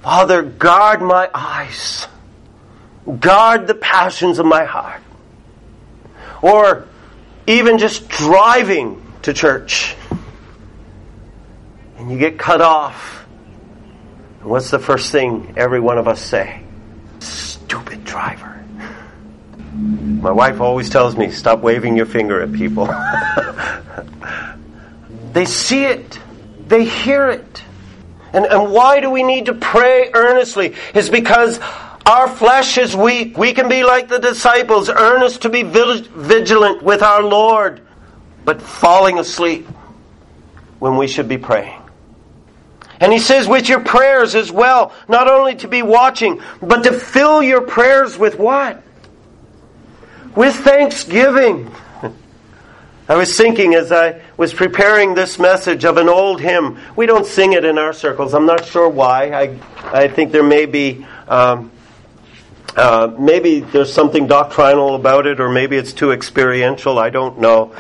Father, 0.02 0.42
guard 0.42 1.02
my 1.02 1.28
eyes, 1.34 2.08
guard 3.18 3.66
the 3.66 3.74
passions 3.74 4.38
of 4.38 4.46
my 4.46 4.64
heart. 4.64 5.02
Or 6.40 6.88
even 7.58 7.78
just 7.78 8.08
driving 8.08 9.02
to 9.22 9.32
church. 9.32 9.96
And 11.98 12.10
you 12.10 12.18
get 12.18 12.38
cut 12.38 12.60
off. 12.60 13.26
And 14.40 14.48
what's 14.48 14.70
the 14.70 14.78
first 14.78 15.12
thing 15.12 15.54
every 15.56 15.80
one 15.80 15.98
of 15.98 16.08
us 16.08 16.20
say? 16.20 16.62
Stupid 17.18 18.04
driver. 18.04 18.64
My 19.74 20.30
wife 20.30 20.60
always 20.60 20.90
tells 20.90 21.16
me, 21.16 21.30
stop 21.30 21.60
waving 21.60 21.96
your 21.96 22.06
finger 22.06 22.42
at 22.42 22.52
people. 22.52 22.86
they 25.32 25.44
see 25.44 25.84
it, 25.84 26.18
they 26.66 26.84
hear 26.84 27.30
it. 27.30 27.62
And, 28.32 28.46
and 28.46 28.72
why 28.72 29.00
do 29.00 29.10
we 29.10 29.22
need 29.22 29.46
to 29.46 29.54
pray 29.54 30.10
earnestly? 30.12 30.74
Is 30.94 31.10
because 31.10 31.60
our 32.10 32.28
flesh 32.28 32.76
is 32.76 32.96
weak. 32.96 33.38
We 33.38 33.52
can 33.52 33.68
be 33.68 33.84
like 33.84 34.08
the 34.08 34.18
disciples, 34.18 34.90
earnest 34.90 35.42
to 35.42 35.48
be 35.48 35.62
vigilant 35.62 36.82
with 36.82 37.02
our 37.02 37.22
Lord, 37.22 37.82
but 38.44 38.60
falling 38.60 39.20
asleep 39.20 39.66
when 40.80 40.96
we 40.96 41.06
should 41.06 41.28
be 41.28 41.38
praying. 41.38 41.80
And 42.98 43.12
he 43.12 43.20
says, 43.20 43.46
with 43.46 43.68
your 43.68 43.80
prayers 43.80 44.34
as 44.34 44.50
well, 44.50 44.92
not 45.08 45.28
only 45.28 45.54
to 45.56 45.68
be 45.68 45.82
watching, 45.82 46.42
but 46.60 46.82
to 46.82 46.92
fill 46.92 47.44
your 47.44 47.60
prayers 47.60 48.18
with 48.18 48.40
what? 48.40 48.82
With 50.34 50.56
thanksgiving. 50.56 51.72
I 53.08 53.14
was 53.14 53.36
thinking 53.36 53.74
as 53.74 53.92
I 53.92 54.20
was 54.36 54.52
preparing 54.52 55.14
this 55.14 55.38
message 55.38 55.84
of 55.84 55.96
an 55.96 56.08
old 56.08 56.40
hymn. 56.40 56.80
We 56.96 57.06
don't 57.06 57.24
sing 57.24 57.52
it 57.52 57.64
in 57.64 57.78
our 57.78 57.92
circles. 57.92 58.34
I'm 58.34 58.46
not 58.46 58.64
sure 58.64 58.88
why. 58.88 59.30
I, 59.30 59.58
I 59.84 60.08
think 60.08 60.32
there 60.32 60.42
may 60.42 60.66
be 60.66 61.06
um, 61.28 61.70
Uh, 62.76 63.12
maybe 63.18 63.60
there's 63.60 63.92
something 63.92 64.26
doctrinal 64.26 64.94
about 64.94 65.26
it, 65.26 65.40
or 65.40 65.48
maybe 65.48 65.76
it's 65.76 65.92
too 65.92 66.12
experiential. 66.12 66.98
I 66.98 67.10
don't 67.10 67.38
know. 67.40 67.74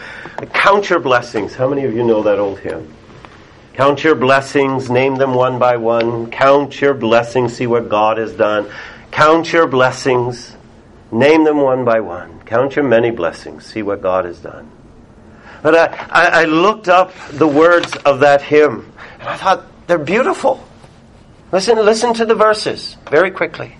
Count 0.52 0.90
your 0.90 0.98
blessings. 0.98 1.54
How 1.54 1.68
many 1.68 1.84
of 1.84 1.94
you 1.94 2.02
know 2.04 2.22
that 2.24 2.38
old 2.38 2.58
hymn? 2.58 2.92
Count 3.74 4.02
your 4.04 4.14
blessings, 4.14 4.90
name 4.90 5.16
them 5.16 5.32
one 5.32 5.58
by 5.58 5.76
one. 5.76 6.30
Count 6.30 6.80
your 6.80 6.92
blessings, 6.92 7.56
see 7.56 7.66
what 7.66 7.88
God 7.88 8.18
has 8.18 8.32
done. 8.34 8.70
Count 9.10 9.52
your 9.52 9.66
blessings, 9.66 10.56
name 11.12 11.44
them 11.44 11.58
one 11.58 11.84
by 11.84 12.00
one. 12.00 12.40
Count 12.40 12.76
your 12.76 12.84
many 12.84 13.10
blessings, 13.10 13.64
see 13.64 13.82
what 13.82 14.02
God 14.02 14.24
has 14.24 14.38
done. 14.40 14.70
But 15.62 15.74
I, 15.74 15.86
I, 16.10 16.42
I 16.42 16.44
looked 16.44 16.88
up 16.88 17.12
the 17.30 17.46
words 17.46 17.94
of 18.04 18.20
that 18.20 18.42
hymn, 18.42 18.92
and 19.20 19.28
I 19.28 19.36
thought 19.36 19.64
they're 19.86 19.98
beautiful. 19.98 20.66
Listen, 21.52 21.76
listen 21.78 22.12
to 22.14 22.24
the 22.24 22.34
verses 22.34 22.96
very 23.08 23.30
quickly. 23.30 23.76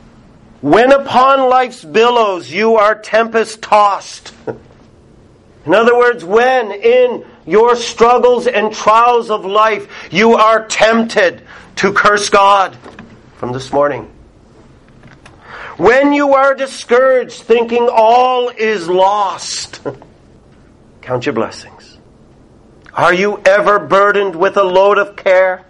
When 0.61 0.93
upon 0.93 1.49
life's 1.49 1.85
billows 1.85 2.51
you 2.51 2.77
are 2.77 2.95
tempest 2.95 3.63
tossed. 3.63 4.33
In 5.67 5.75
other 5.75 5.97
words, 5.97 6.25
when 6.25 6.73
in 6.73 7.25
your 7.47 7.77
struggles 7.77 8.47
and 8.47 8.73
trials 8.73 9.31
of 9.31 9.45
life 9.45 10.09
you 10.11 10.35
are 10.35 10.67
tempted 10.67 11.43
to 11.77 11.93
curse 11.93 12.29
God 12.29 12.77
from 13.37 13.53
this 13.53 13.73
morning. 13.73 14.11
When 15.77 16.13
you 16.13 16.35
are 16.35 16.55
discouraged, 16.55 17.43
thinking 17.43 17.89
all 17.91 18.51
is 18.51 18.89
lost, 18.89 19.81
count 21.01 21.25
your 21.25 21.35
blessings. 21.35 21.99
Are 22.93 23.15
you 23.15 23.41
ever 23.47 23.79
burdened 23.79 24.37
with 24.37 24.57
a 24.57 24.65
load 24.65 24.99
of 24.99 25.17
care? 25.17 25.65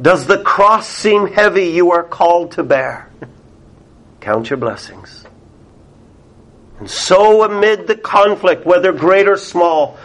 Does 0.00 0.26
the 0.26 0.38
cross 0.42 0.88
seem 0.88 1.26
heavy 1.26 1.70
you 1.70 1.90
are 1.90 2.04
called 2.04 2.52
to 2.52 2.62
bear? 2.62 3.10
Count 4.20 4.50
your 4.50 4.56
blessings. 4.56 5.24
And 6.78 6.88
so, 6.88 7.42
amid 7.42 7.86
the 7.86 7.96
conflict, 7.96 8.64
whether 8.64 8.92
great 8.92 9.26
or 9.26 9.36
small, 9.36 9.98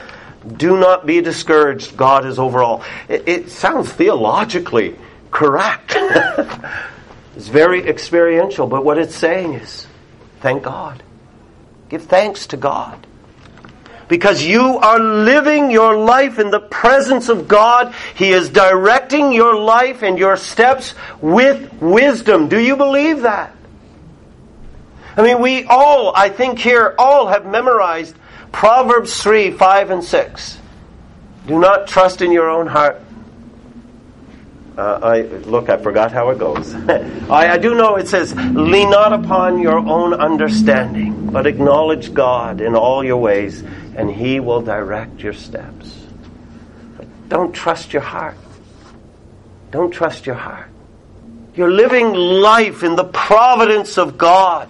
do 0.58 0.78
not 0.78 1.06
be 1.06 1.22
discouraged. 1.22 1.96
God 1.96 2.26
is 2.26 2.40
over 2.40 2.64
all. 2.64 2.84
It, 3.08 3.28
it 3.28 3.50
sounds 3.50 3.92
theologically 3.92 4.96
correct. 5.32 5.94
it's 7.36 7.48
very 7.48 7.88
experiential, 7.88 8.68
but 8.68 8.84
what 8.84 8.98
it's 8.98 9.16
saying 9.16 9.54
is 9.54 9.88
thank 10.42 10.64
God. 10.64 11.04
Give 11.90 12.04
thanks 12.04 12.48
to 12.48 12.58
God 12.58 13.06
because 14.08 14.44
you 14.44 14.78
are 14.78 15.00
living 15.00 15.72
your 15.72 15.98
life 15.98 16.40
in 16.40 16.52
the 16.52 16.60
presence 16.60 17.30
of 17.30 17.48
God. 17.48 17.94
He 18.16 18.32
is 18.32 18.50
directing 18.50 19.32
your 19.32 19.56
life 19.56 20.04
and 20.04 20.18
your 20.18 20.38
steps 20.38 20.94
with 21.22 21.72
wisdom. 21.82 22.50
Do 22.50 22.60
you 22.60 22.76
believe 22.76 23.22
that? 23.22 23.56
I 25.16 25.22
mean, 25.22 25.42
we 25.42 25.66
all, 25.66 26.14
I 26.16 26.30
think 26.30 26.60
here, 26.60 26.96
all 26.98 27.28
have 27.28 27.46
memorized 27.46 28.16
Proverbs 28.52 29.22
3, 29.22 29.52
5, 29.52 29.90
and 29.92 30.04
6. 30.04 30.58
Do 31.48 31.60
not 31.60 31.88
trust 31.88 32.22
in 32.22 32.32
your 32.32 32.50
own 32.50 32.68
heart. 32.68 33.02
Uh, 34.78 35.00
I 35.04 35.22
look. 35.22 35.70
I 35.70 35.78
forgot 35.78 36.12
how 36.12 36.32
it 36.32 36.40
goes. 36.40 36.74
I, 37.30 37.52
I 37.52 37.58
do 37.60 37.76
know 37.76 37.98
it 37.98 38.08
says, 38.08 38.34
"Lean 38.34 38.90
not 38.90 39.14
upon 39.14 39.60
your 39.60 39.78
own 39.78 40.16
understanding, 40.16 41.30
but 41.30 41.46
acknowledge 41.46 42.12
God 42.12 42.60
in 42.60 42.76
all 42.76 43.04
your 43.04 43.18
ways, 43.18 43.62
and 43.96 44.10
He 44.10 44.40
will 44.40 44.62
direct 44.62 45.22
your 45.22 45.34
steps." 45.34 45.96
But 46.98 47.06
don't 47.30 47.54
trust 47.54 47.94
your 47.94 48.02
heart. 48.02 48.38
Don't 49.70 49.92
trust 49.92 50.26
your 50.26 50.36
heart. 50.36 50.70
You're 51.54 51.72
living 51.72 52.14
life 52.14 52.82
in 52.82 52.96
the 52.96 53.04
providence 53.04 54.00
of 54.00 54.18
God. 54.18 54.70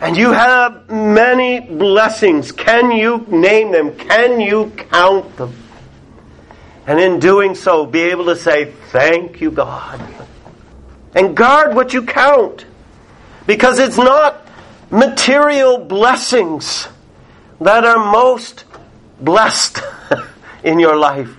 And 0.00 0.16
you 0.16 0.32
have 0.32 0.88
many 0.88 1.60
blessings. 1.60 2.52
Can 2.52 2.92
you 2.92 3.26
name 3.28 3.72
them? 3.72 3.96
Can 3.96 4.40
you 4.40 4.70
count 4.76 5.36
them? 5.36 5.54
And 6.86 7.00
in 7.00 7.18
doing 7.18 7.54
so, 7.54 7.84
be 7.84 8.02
able 8.02 8.26
to 8.26 8.36
say, 8.36 8.72
Thank 8.90 9.40
you, 9.40 9.50
God. 9.50 10.00
And 11.14 11.36
guard 11.36 11.74
what 11.74 11.92
you 11.92 12.02
count. 12.02 12.64
Because 13.46 13.78
it's 13.78 13.96
not 13.96 14.46
material 14.90 15.78
blessings 15.78 16.88
that 17.60 17.84
are 17.84 18.12
most 18.12 18.64
blessed 19.20 19.80
in 20.62 20.78
your 20.78 20.96
life. 20.96 21.34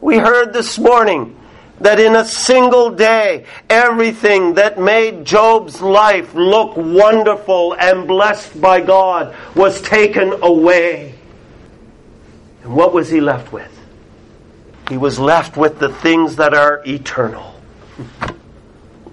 We 0.00 0.18
heard 0.18 0.52
this 0.52 0.78
morning 0.78 1.36
that 1.82 1.98
in 1.98 2.14
a 2.16 2.26
single 2.26 2.90
day, 2.90 3.44
everything 3.68 4.54
that 4.54 4.78
made 4.78 5.24
Job's 5.24 5.80
life 5.80 6.34
look 6.34 6.76
wonderful 6.76 7.74
and 7.74 8.06
blessed 8.06 8.60
by 8.60 8.80
God 8.80 9.34
was 9.54 9.82
taken 9.82 10.32
away. 10.42 11.14
And 12.62 12.74
what 12.74 12.92
was 12.92 13.10
he 13.10 13.20
left 13.20 13.52
with? 13.52 13.68
He 14.88 14.96
was 14.96 15.18
left 15.18 15.56
with 15.56 15.78
the 15.78 15.88
things 15.88 16.36
that 16.36 16.54
are 16.54 16.82
eternal. 16.86 17.54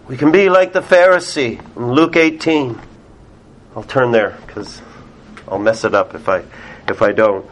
We 0.08 0.17
can 0.17 0.32
be 0.32 0.49
like 0.49 0.73
the 0.73 0.82
Pharisee 0.82 1.60
in 1.75 1.91
Luke 1.93 2.15
18. 2.15 2.79
I'll 3.75 3.84
turn 3.84 4.12
there 4.12 4.38
because 4.45 4.82
I'll 5.47 5.60
mess 5.60 5.84
it 5.84 5.93
up 5.93 6.15
if 6.15 6.27
I 6.27 6.43
if 6.88 7.01
I 7.01 7.12
don't. 7.12 7.45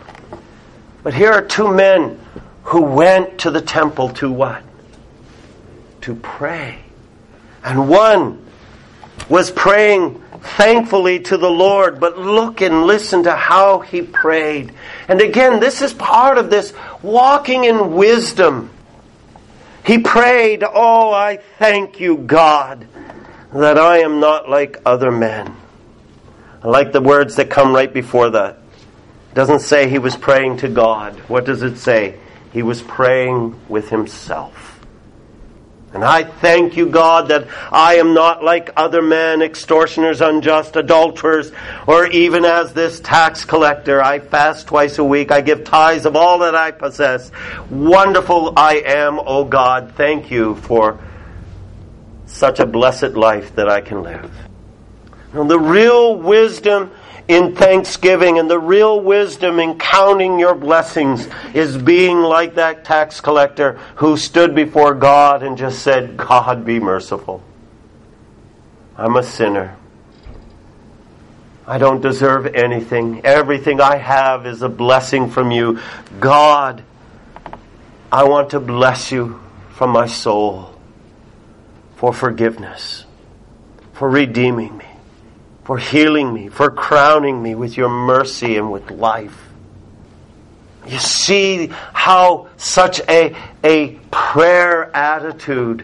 But 1.04 1.14
here 1.14 1.32
are 1.32 1.44
two 1.44 1.72
men 1.72 2.20
who 2.64 2.82
went 2.82 3.40
to 3.40 3.52
the 3.52 3.62
temple 3.62 4.10
to 4.10 4.32
what? 4.32 4.64
To 6.08 6.16
pray. 6.16 6.80
And 7.66 7.90
one 7.90 8.46
was 9.28 9.52
praying 9.52 10.24
thankfully 10.56 11.20
to 11.20 11.38
the 11.38 11.50
Lord, 11.50 12.00
but 12.00 12.18
look 12.18 12.62
and 12.62 12.86
listen 12.86 13.24
to 13.24 13.36
how 13.36 13.80
he 13.80 14.04
prayed. 14.04 14.74
And 15.10 15.20
again, 15.20 15.60
this 15.60 15.82
is 15.82 15.94
part 15.94 16.38
of 16.38 16.50
this 16.50 16.72
walking 17.02 17.66
in 17.66 17.94
wisdom. 17.94 18.70
He 19.86 19.98
prayed, 19.98 20.64
Oh, 20.64 21.12
I 21.12 21.40
thank 21.60 22.00
you, 22.00 22.16
God, 22.16 22.88
that 23.54 23.78
I 23.78 23.98
am 24.00 24.22
not 24.22 24.50
like 24.50 24.82
other 24.86 25.12
men. 25.12 25.58
I 26.64 26.70
like 26.70 26.94
the 26.94 27.02
words 27.02 27.36
that 27.36 27.50
come 27.50 27.74
right 27.76 27.94
before 27.94 28.30
that. 28.30 28.60
It 29.32 29.36
doesn't 29.36 29.60
say 29.60 29.90
he 29.90 30.00
was 30.00 30.16
praying 30.16 30.58
to 30.58 30.70
God. 30.70 31.20
What 31.28 31.44
does 31.44 31.64
it 31.64 31.76
say? 31.76 32.18
He 32.54 32.64
was 32.64 32.82
praying 32.82 33.60
with 33.68 33.90
himself. 33.90 34.77
And 35.98 36.06
I 36.06 36.26
thank 36.26 36.78
you, 36.78 36.90
God, 36.90 37.30
that 37.30 37.48
I 37.72 37.96
am 37.96 38.14
not 38.14 38.44
like 38.44 38.70
other 38.78 39.02
men, 39.02 39.42
extortioners, 39.42 40.22
unjust, 40.22 40.76
adulterers, 40.76 41.52
or 41.88 42.06
even 42.06 42.46
as 42.46 42.72
this 42.72 43.00
tax 43.00 43.46
collector. 43.46 44.00
I 44.00 44.20
fast 44.20 44.68
twice 44.68 45.00
a 45.00 45.04
week. 45.04 45.32
I 45.32 45.42
give 45.42 45.64
tithes 45.64 46.06
of 46.06 46.16
all 46.16 46.38
that 46.40 46.54
I 46.54 46.70
possess. 46.70 47.32
Wonderful 47.72 48.54
I 48.56 48.84
am, 48.86 49.18
O 49.18 49.44
God. 49.44 49.94
Thank 49.98 50.30
you 50.30 50.58
for 50.58 51.00
such 52.28 52.60
a 52.60 52.68
blessed 52.68 53.14
life 53.16 53.56
that 53.56 53.68
I 53.68 53.82
can 53.82 54.04
live. 54.04 54.32
Now, 55.34 55.46
the 55.46 55.60
real 55.60 56.16
wisdom 56.16 56.92
in 57.28 57.56
thanksgiving 57.56 58.40
and 58.40 58.50
the 58.50 58.60
real 58.60 59.02
wisdom 59.02 59.60
in 59.60 59.78
counting 59.78 60.40
your 60.40 60.56
blessings 60.56 61.28
is 61.54 61.78
being 61.78 62.20
like 62.20 62.56
that 62.56 62.86
tax 62.86 63.20
collector 63.20 63.74
who 63.96 64.16
stood 64.16 64.56
before 64.56 64.94
God 64.94 65.44
and 65.44 65.58
just 65.58 65.80
said, 65.80 66.16
God 66.16 66.66
be 66.66 66.80
merciful. 66.80 67.44
I'm 68.96 69.18
a 69.18 69.24
sinner. 69.24 69.76
I 71.68 71.78
don't 71.78 72.02
deserve 72.02 72.48
anything. 72.56 73.26
Everything 73.26 73.82
I 73.82 73.98
have 73.98 74.46
is 74.46 74.62
a 74.62 74.70
blessing 74.70 75.30
from 75.30 75.52
you. 75.52 75.80
God, 76.22 76.82
I 78.10 78.24
want 78.24 78.52
to 78.52 78.62
bless 78.62 79.12
you 79.12 79.42
from 79.72 79.90
my 79.90 80.08
soul 80.08 80.74
for 81.98 82.14
forgiveness, 82.14 83.04
for 83.92 84.10
redeeming 84.10 84.78
me 84.78 84.97
for 85.68 85.78
healing 85.78 86.34
me, 86.34 86.48
for 86.48 86.72
crowning 86.72 87.44
me 87.44 87.54
with 87.54 87.76
your 87.76 87.90
mercy 87.90 88.56
and 88.56 88.72
with 88.72 88.90
life. 88.90 89.38
You 90.88 90.98
see 90.98 91.68
how 91.92 92.48
such 92.56 93.02
a, 93.10 93.36
a 93.66 93.90
prayer 94.10 94.90
attitude, 94.96 95.84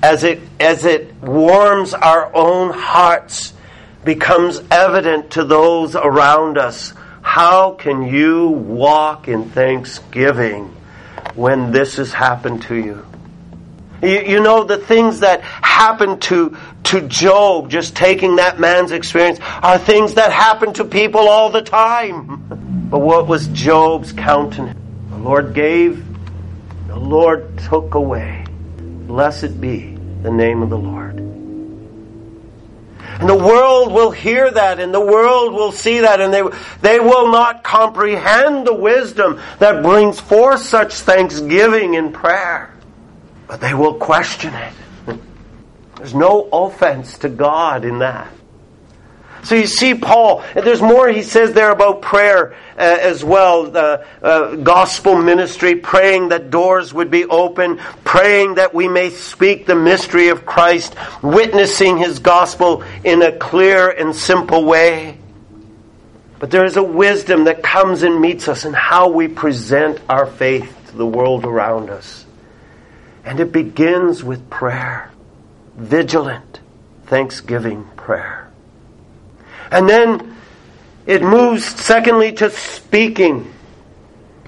as 0.00 0.22
it, 0.22 0.40
as 0.60 0.84
it 0.84 1.12
warms 1.20 1.92
our 1.92 2.32
own 2.36 2.70
hearts, 2.70 3.52
becomes 4.04 4.62
evident 4.70 5.32
to 5.32 5.42
those 5.42 5.96
around 5.96 6.56
us. 6.56 6.92
How 7.20 7.72
can 7.72 8.04
you 8.04 8.50
walk 8.50 9.26
in 9.26 9.50
thanksgiving 9.50 10.68
when 11.34 11.72
this 11.72 11.96
has 11.96 12.12
happened 12.12 12.62
to 12.62 12.76
you? 12.76 13.04
You, 14.02 14.20
you 14.20 14.40
know, 14.40 14.62
the 14.62 14.78
things 14.78 15.18
that 15.20 15.40
happen 15.40 16.20
to, 16.20 16.56
to 16.84 17.02
Job, 17.08 17.70
just 17.70 17.96
taking 17.96 18.36
that 18.36 18.60
man's 18.60 18.92
experience, 18.92 19.38
are 19.62 19.78
things 19.78 20.14
that 20.14 20.32
happen 20.32 20.72
to 20.74 20.84
people 20.84 21.28
all 21.28 21.50
the 21.50 21.62
time. 21.62 22.40
But 22.84 23.00
what 23.00 23.26
was 23.26 23.48
Job's 23.48 24.12
countenance? 24.12 24.78
The 25.10 25.16
Lord 25.16 25.52
gave, 25.52 26.04
the 26.86 26.94
Lord 26.94 27.58
took 27.58 27.94
away. 27.94 28.44
Blessed 28.76 29.60
be 29.60 29.96
the 30.22 30.30
name 30.30 30.62
of 30.62 30.70
the 30.70 30.78
Lord. 30.78 31.18
And 33.18 33.28
the 33.28 33.36
world 33.36 33.92
will 33.92 34.10
hear 34.10 34.50
that 34.50 34.80
and 34.80 34.92
the 34.92 35.00
world 35.00 35.54
will 35.54 35.72
see 35.72 36.00
that 36.00 36.20
and 36.20 36.32
they, 36.32 36.42
they 36.82 37.00
will 37.00 37.32
not 37.32 37.64
comprehend 37.64 38.66
the 38.66 38.74
wisdom 38.74 39.40
that 39.58 39.82
brings 39.82 40.20
forth 40.20 40.60
such 40.60 40.94
thanksgiving 40.94 41.94
in 41.94 42.12
prayer. 42.12 42.72
But 43.46 43.60
they 43.60 43.74
will 43.74 43.94
question 43.94 44.54
it. 44.54 44.72
There's 46.04 46.14
no 46.14 46.50
offense 46.52 47.16
to 47.20 47.30
God 47.30 47.86
in 47.86 48.00
that. 48.00 48.30
So 49.42 49.54
you 49.54 49.66
see, 49.66 49.94
Paul, 49.94 50.44
there's 50.52 50.82
more 50.82 51.08
he 51.08 51.22
says 51.22 51.54
there 51.54 51.70
about 51.70 52.02
prayer 52.02 52.52
uh, 52.76 52.98
as 53.00 53.24
well. 53.24 53.74
Uh, 53.74 54.04
uh, 54.22 54.56
gospel 54.56 55.16
ministry, 55.16 55.76
praying 55.76 56.28
that 56.28 56.50
doors 56.50 56.92
would 56.92 57.10
be 57.10 57.24
open, 57.24 57.78
praying 58.04 58.56
that 58.56 58.74
we 58.74 58.86
may 58.86 59.08
speak 59.08 59.64
the 59.64 59.74
mystery 59.74 60.28
of 60.28 60.44
Christ, 60.44 60.94
witnessing 61.22 61.96
his 61.96 62.18
gospel 62.18 62.84
in 63.02 63.22
a 63.22 63.32
clear 63.32 63.88
and 63.88 64.14
simple 64.14 64.62
way. 64.62 65.16
But 66.38 66.50
there 66.50 66.66
is 66.66 66.76
a 66.76 66.82
wisdom 66.82 67.44
that 67.44 67.62
comes 67.62 68.02
and 68.02 68.20
meets 68.20 68.46
us 68.46 68.66
in 68.66 68.74
how 68.74 69.08
we 69.08 69.26
present 69.26 70.02
our 70.10 70.26
faith 70.26 70.70
to 70.88 70.98
the 70.98 71.06
world 71.06 71.46
around 71.46 71.88
us. 71.88 72.26
And 73.24 73.40
it 73.40 73.52
begins 73.52 74.22
with 74.22 74.50
prayer, 74.50 75.10
vigilant, 75.76 76.60
thanksgiving 77.06 77.84
prayer. 77.96 78.50
And 79.70 79.88
then 79.88 80.36
it 81.06 81.22
moves, 81.22 81.64
secondly, 81.64 82.32
to 82.34 82.50
speaking. 82.50 83.52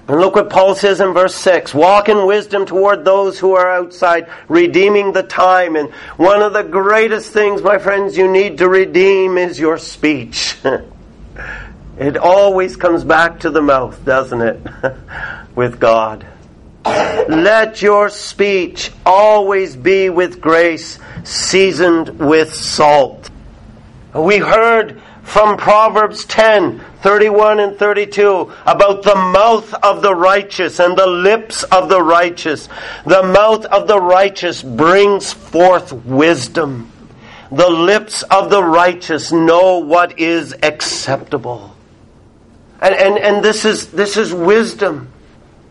And 0.07 0.21
look 0.21 0.35
what 0.35 0.49
Paul 0.49 0.73
says 0.73 1.01
in 1.01 1.13
verse 1.13 1.35
6 1.35 1.73
Walk 1.73 2.09
in 2.09 2.25
wisdom 2.25 2.65
toward 2.65 3.03
those 3.03 3.39
who 3.39 3.53
are 3.53 3.69
outside, 3.69 4.29
redeeming 4.47 5.11
the 5.11 5.23
time. 5.23 5.75
And 5.75 5.91
one 6.15 6.41
of 6.41 6.53
the 6.53 6.63
greatest 6.63 7.31
things, 7.31 7.61
my 7.61 7.77
friends, 7.77 8.17
you 8.17 8.31
need 8.31 8.57
to 8.59 8.69
redeem 8.69 9.37
is 9.37 9.59
your 9.59 9.77
speech. 9.77 10.55
it 11.97 12.17
always 12.17 12.77
comes 12.77 13.03
back 13.03 13.41
to 13.41 13.49
the 13.49 13.61
mouth, 13.61 14.03
doesn't 14.05 14.41
it? 14.41 14.65
with 15.55 15.79
God. 15.79 16.25
Let 17.29 17.81
your 17.81 18.09
speech 18.09 18.91
always 19.05 19.75
be 19.75 20.09
with 20.09 20.39
grace, 20.39 20.99
seasoned 21.23 22.19
with 22.19 22.53
salt. 22.53 23.29
We 24.13 24.37
heard 24.37 25.01
from 25.23 25.57
Proverbs 25.57 26.23
10, 26.25 26.79
31 27.01 27.59
and 27.59 27.77
32 27.77 28.51
about 28.65 29.03
the 29.03 29.15
mouth 29.15 29.73
of 29.73 30.01
the 30.01 30.15
righteous 30.15 30.79
and 30.79 30.97
the 30.97 31.05
lips 31.05 31.63
of 31.63 31.89
the 31.89 32.01
righteous. 32.01 32.69
The 33.05 33.23
mouth 33.23 33.65
of 33.65 33.87
the 33.87 33.99
righteous 33.99 34.63
brings 34.63 35.33
forth 35.33 35.91
wisdom. 35.91 36.89
The 37.51 37.69
lips 37.69 38.23
of 38.23 38.49
the 38.49 38.63
righteous 38.63 39.33
know 39.33 39.79
what 39.79 40.17
is 40.17 40.55
acceptable. 40.63 41.75
And, 42.81 42.95
and, 42.95 43.17
and 43.17 43.43
this 43.43 43.65
is, 43.65 43.91
this 43.91 44.15
is 44.15 44.33
wisdom. 44.33 45.11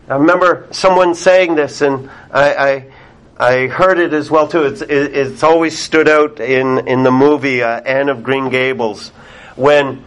I 0.09 0.15
remember 0.15 0.67
someone 0.71 1.15
saying 1.15 1.55
this 1.55 1.81
and 1.81 2.09
I, 2.31 2.53
I 2.55 2.91
I 3.39 3.67
heard 3.67 3.99
it 3.99 4.13
as 4.13 4.31
well 4.31 4.47
too. 4.47 4.63
It's, 4.63 4.81
it's 4.81 5.43
always 5.43 5.77
stood 5.77 6.09
out 6.09 6.39
in, 6.39 6.87
in 6.87 7.03
the 7.03 7.11
movie 7.11 7.61
uh, 7.61 7.81
Anne 7.81 8.09
of 8.09 8.23
Green 8.23 8.49
Gables 8.49 9.09
when 9.55 10.03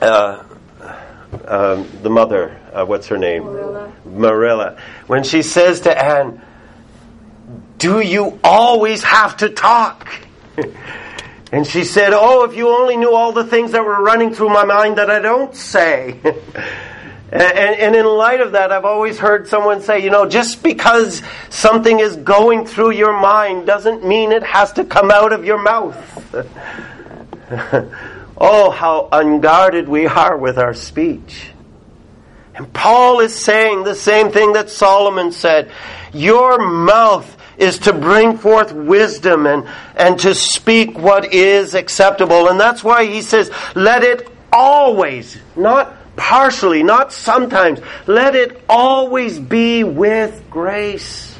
uh, 0.00 0.42
uh, 1.44 1.84
the 2.02 2.10
mother, 2.10 2.60
uh, 2.72 2.84
what's 2.84 3.06
her 3.06 3.18
name? 3.18 3.44
Marilla. 3.44 3.92
Marilla. 4.04 4.76
When 5.06 5.22
she 5.22 5.42
says 5.42 5.80
to 5.82 5.96
Anne, 5.96 6.42
Do 7.78 8.00
you 8.00 8.40
always 8.42 9.04
have 9.04 9.36
to 9.38 9.50
talk? 9.50 10.12
and 11.52 11.64
she 11.64 11.84
said, 11.84 12.12
Oh, 12.12 12.44
if 12.44 12.56
you 12.56 12.68
only 12.68 12.96
knew 12.96 13.12
all 13.12 13.30
the 13.30 13.44
things 13.44 13.72
that 13.72 13.84
were 13.84 14.02
running 14.02 14.34
through 14.34 14.50
my 14.50 14.64
mind 14.64 14.98
that 14.98 15.08
I 15.08 15.20
don't 15.20 15.54
say. 15.54 16.20
And, 17.32 17.42
and, 17.42 17.96
in 17.96 18.06
light 18.06 18.40
of 18.40 18.52
that, 18.52 18.70
I've 18.70 18.84
always 18.84 19.18
heard 19.18 19.48
someone 19.48 19.80
say, 19.80 20.04
you 20.04 20.10
know, 20.10 20.28
just 20.28 20.62
because 20.62 21.22
something 21.48 21.98
is 21.98 22.16
going 22.16 22.66
through 22.66 22.92
your 22.92 23.18
mind 23.18 23.66
doesn't 23.66 24.06
mean 24.06 24.30
it 24.30 24.44
has 24.44 24.72
to 24.74 24.84
come 24.84 25.10
out 25.10 25.32
of 25.32 25.44
your 25.44 25.60
mouth. 25.60 25.96
Oh, 28.36 28.70
how 28.70 29.08
unguarded 29.12 29.88
we 29.88 30.06
are 30.06 30.36
with 30.36 30.58
our 30.58 30.74
speech. 30.74 31.50
And 32.54 32.72
Paul 32.72 33.20
is 33.20 33.34
saying 33.34 33.84
the 33.84 33.94
same 33.94 34.30
thing 34.30 34.54
that 34.54 34.70
Solomon 34.70 35.32
said. 35.32 35.70
Your 36.12 36.58
mouth 36.58 37.36
is 37.56 37.78
to 37.80 37.92
bring 37.92 38.36
forth 38.38 38.72
wisdom 38.72 39.46
and, 39.46 39.68
and 39.96 40.18
to 40.20 40.34
speak 40.34 40.98
what 40.98 41.32
is 41.32 41.74
acceptable. 41.74 42.48
And 42.48 42.58
that's 42.58 42.82
why 42.82 43.06
he 43.06 43.22
says, 43.22 43.50
let 43.74 44.02
it 44.02 44.28
always, 44.52 45.38
not 45.56 45.94
partially, 46.16 46.82
not 46.82 47.12
sometimes, 47.12 47.80
let 48.06 48.34
it 48.34 48.62
always 48.68 49.38
be 49.38 49.84
with 49.84 50.44
grace. 50.50 51.34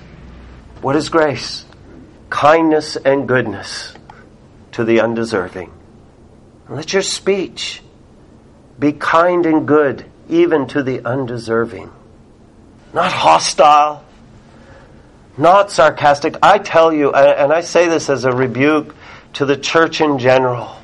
What 0.81 0.97
is 0.97 1.09
grace? 1.09 1.65
Kindness 2.31 2.97
and 2.97 3.29
goodness 3.29 3.95
to 4.73 4.85
the 4.85 5.01
undeserving. 5.01 5.73
Let 6.69 6.93
your 6.93 7.03
speech 7.03 7.83
be 8.79 8.93
kind 8.93 9.47
and 9.47 9.69
good, 9.69 10.05
even 10.29 10.67
to 10.69 10.83
the 10.83 11.07
undeserving. 11.07 11.91
Not 12.93 13.13
hostile, 13.13 14.05
not 15.37 15.71
sarcastic. 15.71 16.37
I 16.43 16.59
tell 16.59 16.93
you, 16.93 17.13
and 17.13 17.53
I 17.53 17.61
say 17.61 17.89
this 17.89 18.09
as 18.09 18.25
a 18.25 18.33
rebuke 18.33 18.95
to 19.35 19.45
the 19.45 19.57
church 19.57 20.01
in 20.01 20.19
general. 20.19 20.77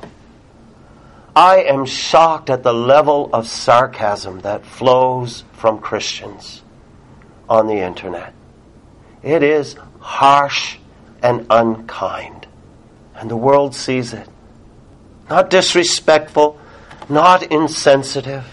I 1.35 1.63
am 1.63 1.85
shocked 1.85 2.49
at 2.49 2.63
the 2.63 2.73
level 2.73 3.29
of 3.31 3.47
sarcasm 3.47 4.41
that 4.41 4.65
flows 4.65 5.43
from 5.53 5.79
Christians 5.79 6.61
on 7.49 7.67
the 7.67 7.79
internet. 7.79 8.33
It 9.23 9.43
is 9.43 9.75
harsh 9.99 10.77
and 11.21 11.45
unkind, 11.49 12.47
and 13.15 13.29
the 13.29 13.37
world 13.37 13.75
sees 13.75 14.13
it 14.13 14.27
not 15.31 15.49
disrespectful, 15.49 16.59
not 17.07 17.43
insensitive, 17.43 18.45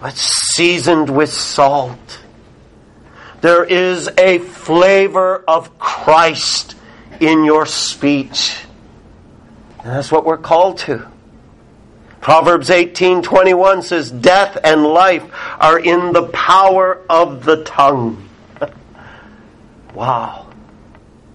but 0.00 0.16
seasoned 0.16 1.10
with 1.10 1.30
salt. 1.30 2.20
There 3.42 3.62
is 3.62 4.08
a 4.16 4.38
flavor 4.38 5.44
of 5.46 5.78
Christ 5.78 6.74
in 7.20 7.44
your 7.44 7.66
speech. 7.66 8.56
And 9.82 9.92
that's 9.92 10.12
what 10.12 10.24
we're 10.24 10.36
called 10.36 10.78
to. 10.78 11.06
Proverbs 12.20 12.68
18:21 12.68 13.82
says 13.82 14.10
death 14.10 14.58
and 14.62 14.84
life 14.84 15.24
are 15.58 15.78
in 15.78 16.12
the 16.12 16.24
power 16.28 17.00
of 17.08 17.44
the 17.44 17.64
tongue. 17.64 18.28
wow. 19.94 20.46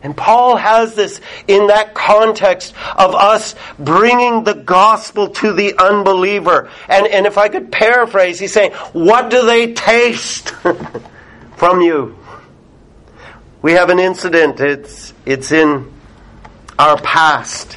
And 0.03 0.15
Paul 0.15 0.55
has 0.55 0.93
this 0.93 1.19
in 1.47 1.67
that 1.67 1.95
context 1.95 2.75
of 2.95 3.15
us 3.15 3.55
bringing 3.79 4.43
the 4.43 4.53
gospel 4.53 5.29
to 5.29 5.51
the 5.51 5.75
unbeliever. 5.79 6.69
And, 6.87 7.07
and 7.07 7.25
if 7.25 7.39
I 7.39 7.49
could 7.49 7.71
paraphrase, 7.71 8.39
he's 8.39 8.53
saying, 8.53 8.73
What 8.93 9.31
do 9.31 9.47
they 9.47 9.73
taste 9.73 10.49
from 11.57 11.81
you? 11.81 12.15
We 13.63 13.71
have 13.71 13.89
an 13.89 13.97
incident, 13.97 14.59
it's, 14.59 15.11
it's 15.25 15.51
in 15.51 15.91
our 16.77 17.01
past. 17.01 17.75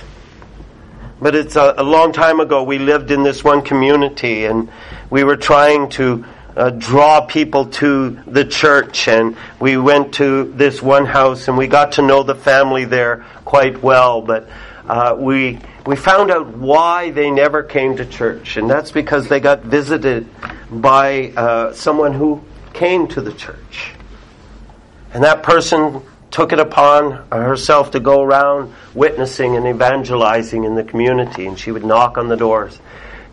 But 1.21 1.35
it's 1.35 1.57
a, 1.57 1.75
a 1.79 1.83
long 1.83 2.13
time 2.13 2.41
ago. 2.41 2.63
We 2.63 2.79
lived 2.79 3.11
in 3.11 3.23
this 3.23 3.43
one 3.43 3.63
community 3.63 4.45
and 4.45 4.71
we 5.11 5.25
were 5.25 5.37
trying 5.37 5.89
to 5.91 6.25
uh, 6.57 6.71
draw 6.71 7.21
people 7.21 7.67
to 7.67 8.11
the 8.27 8.45
church. 8.45 9.09
And 9.09 9.37
we 9.61 9.77
went 9.77 10.15
to 10.15 10.53
this 10.53 10.83
one 10.83 11.07
house 11.07 11.49
and 11.49 11.57
we 11.57 11.67
got 11.67 11.93
to 11.93 12.03
know 12.03 12.23
the 12.23 12.35
family 12.35 12.85
there 12.85 13.25
quite 13.45 13.83
well. 13.83 14.23
But 14.23 14.49
uh, 14.89 15.15
we 15.19 15.59
we 15.87 15.97
found 15.97 16.31
out 16.31 16.49
why 16.49 17.11
they 17.11 17.31
never 17.31 17.63
came 17.63 17.97
to 17.97 18.05
church, 18.05 18.59
and 18.59 18.69
that's 18.69 18.91
because 18.91 19.29
they 19.29 19.41
got 19.41 19.63
visited 19.63 20.29
by 20.71 21.33
uh, 21.37 21.73
someone 21.73 22.13
who 22.13 22.43
came 22.73 23.07
to 23.09 23.21
the 23.21 23.33
church, 23.33 23.93
and 25.15 25.25
that 25.25 25.43
person 25.43 26.03
took 26.31 26.53
it 26.53 26.59
upon 26.59 27.29
herself 27.31 27.93
to 27.93 28.01
go 28.01 28.23
around 28.23 28.75
witnessing 28.95 29.57
and 29.57 29.67
evangelizing 29.67 30.65
in 30.65 30.75
the 30.75 30.85
community, 30.85 31.47
and 31.47 31.59
she 31.59 31.71
would 31.71 31.85
knock 31.85 32.19
on 32.19 32.29
the 32.29 32.37
doors, 32.37 32.79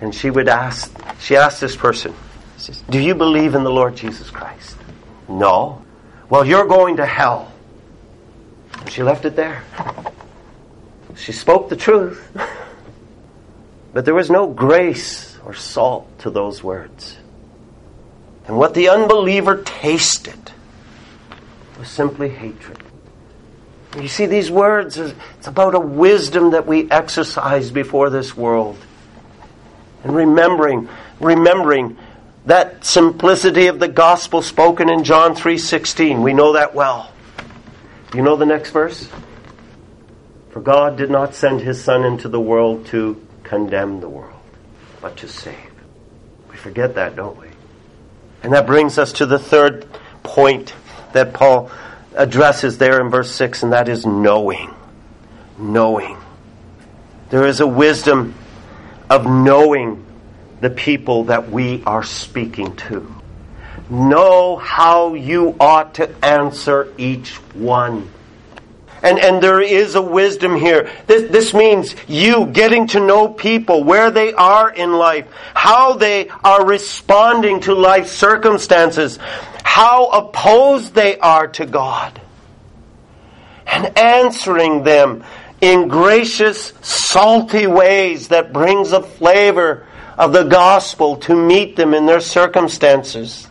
and 0.01 0.13
she 0.13 0.29
would 0.29 0.47
ask. 0.47 0.93
She 1.19 1.35
asked 1.35 1.61
this 1.61 1.75
person, 1.75 2.13
says, 2.57 2.81
Do 2.89 2.99
you 2.99 3.15
believe 3.15 3.55
in 3.55 3.63
the 3.63 3.71
Lord 3.71 3.95
Jesus 3.95 4.29
Christ? 4.29 4.77
No. 5.27 5.83
Well, 6.29 6.45
you're 6.45 6.67
going 6.67 6.97
to 6.97 7.05
hell. 7.05 7.51
And 8.79 8.89
she 8.91 9.03
left 9.03 9.25
it 9.25 9.35
there. 9.35 9.63
She 11.15 11.31
spoke 11.31 11.69
the 11.69 11.75
truth. 11.75 12.31
but 13.93 14.05
there 14.05 14.15
was 14.15 14.29
no 14.29 14.47
grace 14.47 15.37
or 15.45 15.53
salt 15.53 16.19
to 16.19 16.29
those 16.29 16.63
words. 16.63 17.17
And 18.47 18.57
what 18.57 18.73
the 18.73 18.89
unbeliever 18.89 19.63
tasted 19.63 20.51
was 21.79 21.87
simply 21.87 22.29
hatred. 22.29 22.84
You 23.99 24.07
see, 24.09 24.25
these 24.25 24.51
words, 24.51 24.97
it's 24.97 25.47
about 25.47 25.73
a 25.73 25.79
wisdom 25.79 26.51
that 26.51 26.67
we 26.67 26.89
exercise 26.91 27.71
before 27.71 28.09
this 28.09 28.35
world. 28.35 28.77
And 30.03 30.15
remembering, 30.15 30.89
remembering 31.19 31.97
that 32.45 32.85
simplicity 32.85 33.67
of 33.67 33.79
the 33.79 33.87
gospel 33.87 34.41
spoken 34.41 34.89
in 34.89 35.03
John 35.03 35.35
3:16. 35.35 36.21
We 36.21 36.33
know 36.33 36.53
that 36.53 36.75
well. 36.75 37.09
You 38.13 38.21
know 38.21 38.35
the 38.35 38.45
next 38.45 38.69
verse? 38.69 39.07
For 40.51 40.61
God 40.61 40.95
did 40.95 41.09
not 41.09 41.33
send 41.33 41.61
his 41.61 41.83
son 41.83 42.03
into 42.03 42.29
the 42.29 42.39
world 42.39 42.85
to 42.87 43.21
condemn 43.43 43.99
the 43.99 44.09
world, 44.09 44.39
but 45.01 45.17
to 45.17 45.27
save. 45.27 45.55
We 46.49 46.57
forget 46.57 46.95
that, 46.95 47.15
don't 47.15 47.37
we? 47.39 47.47
And 48.43 48.53
that 48.53 48.67
brings 48.67 48.97
us 48.97 49.11
to 49.13 49.25
the 49.25 49.39
third 49.39 49.85
point 50.23 50.73
that 51.13 51.33
Paul 51.33 51.71
addresses 52.15 52.77
there 52.77 53.01
in 53.01 53.09
verse 53.09 53.31
6, 53.31 53.63
and 53.63 53.73
that 53.73 53.89
is 53.89 54.05
knowing. 54.05 54.73
Knowing. 55.57 56.17
There 57.29 57.45
is 57.45 57.59
a 57.59 57.67
wisdom 57.67 58.33
of 59.09 59.25
knowing 59.25 60.05
the 60.61 60.69
people 60.69 61.25
that 61.25 61.49
we 61.49 61.83
are 61.85 62.03
speaking 62.03 62.75
to. 62.75 63.13
Know 63.89 64.55
how 64.55 65.13
you 65.13 65.55
ought 65.59 65.95
to 65.95 66.25
answer 66.25 66.91
each 66.97 67.35
one. 67.53 68.09
And, 69.03 69.19
and 69.19 69.43
there 69.43 69.61
is 69.61 69.93
a 69.93 70.01
wisdom 70.01 70.55
here. 70.55 70.89
This, 71.05 71.29
this 71.29 71.53
means 71.53 71.95
you 72.07 72.47
getting 72.47 72.87
to 72.87 72.99
know 72.99 73.27
people, 73.27 73.83
where 73.83 74.09
they 74.09 74.33
are 74.33 74.71
in 74.71 74.93
life, 74.93 75.27
how 75.53 75.93
they 75.93 76.29
are 76.43 76.65
responding 76.65 77.59
to 77.61 77.75
life 77.75 78.07
circumstances, 78.07 79.19
how 79.75 80.05
opposed 80.05 80.93
they 80.93 81.19
are 81.19 81.49
to 81.49 81.65
God 81.65 82.21
and 83.67 83.97
answering 83.97 84.83
them 84.83 85.21
in 85.59 85.89
gracious, 85.89 86.71
salty 86.79 87.67
ways 87.67 88.29
that 88.29 88.53
brings 88.53 88.93
a 88.93 89.03
flavor 89.03 89.85
of 90.17 90.31
the 90.31 90.45
gospel 90.45 91.17
to 91.17 91.35
meet 91.35 91.75
them 91.75 91.93
in 91.93 92.05
their 92.05 92.21
circumstances. 92.21 93.49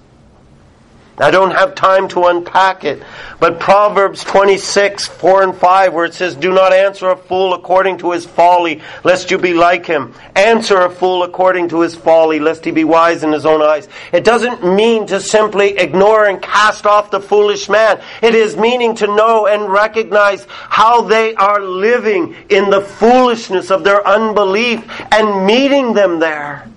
I 1.17 1.31
don't 1.31 1.53
have 1.53 1.77
time 1.77 2.09
to 2.09 2.25
unpack 2.25 2.83
it, 2.83 3.01
but 3.39 3.61
Proverbs 3.61 4.25
26, 4.25 5.07
4 5.07 5.43
and 5.45 5.55
5, 5.57 5.93
where 5.95 6.07
it 6.07 6.15
says, 6.15 6.35
Do 6.35 6.53
not 6.53 6.73
answer 6.73 7.11
a 7.11 7.17
fool 7.17 7.55
according 7.55 7.99
to 7.99 8.11
his 8.11 8.27
folly, 8.27 8.83
lest 9.05 9.31
you 9.31 9.39
be 9.39 9.55
like 9.55 9.87
him. 9.87 10.13
Answer 10.35 10.81
a 10.81 10.91
fool 10.91 11.23
according 11.23 11.69
to 11.69 11.83
his 11.83 11.95
folly, 11.95 12.41
lest 12.41 12.65
he 12.65 12.73
be 12.73 12.83
wise 12.83 13.23
in 13.23 13.31
his 13.31 13.47
own 13.47 13.63
eyes. 13.63 13.89
It 14.13 14.25
doesn't 14.25 14.65
mean 14.65 15.07
to 15.07 15.21
simply 15.21 15.79
ignore 15.79 16.25
and 16.25 16.43
cast 16.43 16.85
off 16.85 17.13
the 17.13 17.21
foolish 17.21 17.69
man. 17.69 18.01
It 18.21 18.35
is 18.35 18.57
meaning 18.57 18.97
to 18.97 19.07
know 19.07 19.47
and 19.47 19.71
recognize 19.71 20.45
how 20.49 21.03
they 21.03 21.37
are 21.37 21.61
living 21.63 22.35
in 22.49 22.71
the 22.71 22.81
foolishness 22.81 23.71
of 23.71 23.85
their 23.85 24.05
unbelief 24.05 24.83
and 25.13 25.47
meeting 25.47 25.95
them 25.95 26.19
there. 26.19 26.69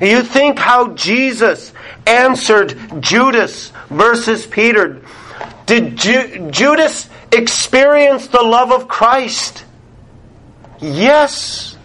You 0.00 0.22
think 0.22 0.58
how 0.58 0.88
Jesus 0.94 1.72
answered 2.06 3.00
Judas 3.00 3.72
versus 3.90 4.46
Peter. 4.46 5.00
Did 5.66 5.96
Ju- 5.96 6.50
Judas 6.50 7.08
experience 7.32 8.26
the 8.26 8.42
love 8.42 8.72
of 8.72 8.88
Christ? 8.88 9.64
Yes. 10.80 11.76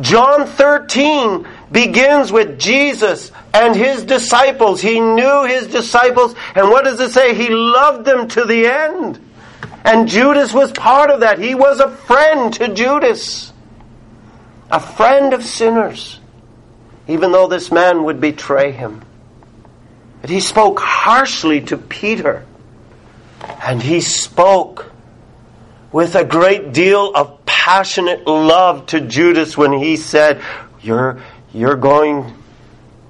John 0.00 0.46
13 0.46 1.46
begins 1.70 2.32
with 2.32 2.58
Jesus 2.58 3.30
and 3.52 3.76
his 3.76 4.04
disciples. 4.04 4.80
He 4.80 5.00
knew 5.00 5.44
his 5.44 5.66
disciples, 5.66 6.34
and 6.54 6.70
what 6.70 6.84
does 6.84 7.00
it 7.00 7.10
say? 7.10 7.34
He 7.34 7.50
loved 7.50 8.06
them 8.06 8.26
to 8.28 8.44
the 8.44 8.66
end. 8.66 9.20
And 9.84 10.08
Judas 10.08 10.52
was 10.52 10.72
part 10.72 11.10
of 11.10 11.20
that. 11.20 11.38
He 11.38 11.54
was 11.54 11.80
a 11.80 11.90
friend 11.90 12.52
to 12.54 12.72
Judas, 12.72 13.52
a 14.70 14.80
friend 14.80 15.34
of 15.34 15.44
sinners 15.44 16.19
even 17.08 17.32
though 17.32 17.48
this 17.48 17.70
man 17.72 18.04
would 18.04 18.20
betray 18.20 18.72
him. 18.72 19.02
But 20.20 20.30
he 20.30 20.40
spoke 20.40 20.78
harshly 20.80 21.60
to 21.62 21.76
Peter. 21.78 22.46
And 23.62 23.82
he 23.82 24.00
spoke 24.00 24.92
with 25.92 26.14
a 26.14 26.24
great 26.24 26.72
deal 26.72 27.12
of 27.14 27.44
passionate 27.46 28.26
love 28.26 28.86
to 28.86 29.00
Judas 29.00 29.56
when 29.56 29.72
he 29.72 29.96
said, 29.96 30.42
You're, 30.80 31.22
you're 31.52 31.76
going 31.76 32.34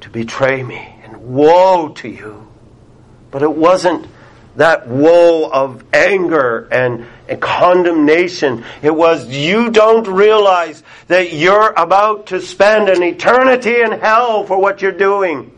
to 0.00 0.10
betray 0.10 0.62
me, 0.62 0.94
and 1.04 1.16
woe 1.34 1.90
to 1.96 2.08
you. 2.08 2.48
But 3.30 3.42
it 3.42 3.52
wasn't 3.52 4.06
that 4.56 4.88
woe 4.88 5.48
of 5.50 5.84
anger 5.92 6.68
and, 6.72 7.06
and, 7.30 7.40
condemnation. 7.40 8.64
It 8.82 8.94
was, 8.94 9.26
you 9.28 9.70
don't 9.70 10.06
realize 10.06 10.82
that 11.06 11.32
you're 11.32 11.72
about 11.76 12.26
to 12.26 12.40
spend 12.40 12.88
an 12.88 13.02
eternity 13.02 13.80
in 13.80 13.92
hell 13.92 14.44
for 14.44 14.60
what 14.60 14.82
you're 14.82 14.92
doing. 14.92 15.56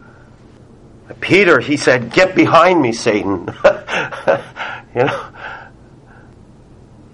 Peter, 1.21 1.61
he 1.61 1.77
said, 1.77 2.13
get 2.13 2.35
behind 2.35 2.81
me, 2.81 2.93
Satan. 2.93 3.47
you 4.95 5.05
know? 5.05 5.29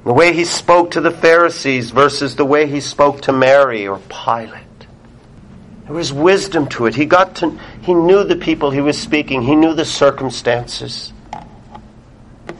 The 0.04 0.12
way 0.12 0.32
he 0.32 0.44
spoke 0.44 0.92
to 0.92 1.00
the 1.00 1.10
Pharisees 1.10 1.90
versus 1.90 2.36
the 2.36 2.44
way 2.44 2.66
he 2.66 2.80
spoke 2.80 3.22
to 3.22 3.32
Mary 3.32 3.86
or 3.86 3.98
Pilate. 4.08 4.64
There 5.84 5.94
was 5.94 6.12
wisdom 6.12 6.68
to 6.68 6.86
it. 6.86 6.94
He 6.94 7.06
got 7.06 7.36
to, 7.36 7.58
he 7.82 7.94
knew 7.94 8.24
the 8.24 8.36
people 8.36 8.70
he 8.70 8.80
was 8.80 8.98
speaking. 8.98 9.42
He 9.42 9.56
knew 9.56 9.74
the 9.74 9.84
circumstances. 9.84 11.12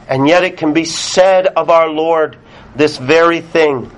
And 0.09 0.27
yet 0.27 0.43
it 0.43 0.57
can 0.57 0.73
be 0.73 0.85
said 0.85 1.45
of 1.45 1.69
our 1.69 1.87
Lord 1.87 2.35
this 2.75 2.97
very 2.97 3.41
thing 3.41 3.91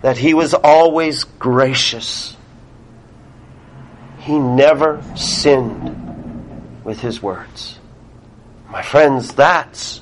that 0.00 0.16
he 0.16 0.32
was 0.32 0.54
always 0.54 1.24
gracious. 1.24 2.36
He 4.20 4.38
never 4.38 5.02
sinned 5.14 6.84
with 6.84 7.00
his 7.00 7.22
words. 7.22 7.78
My 8.70 8.80
friends, 8.80 9.34
that's 9.34 10.00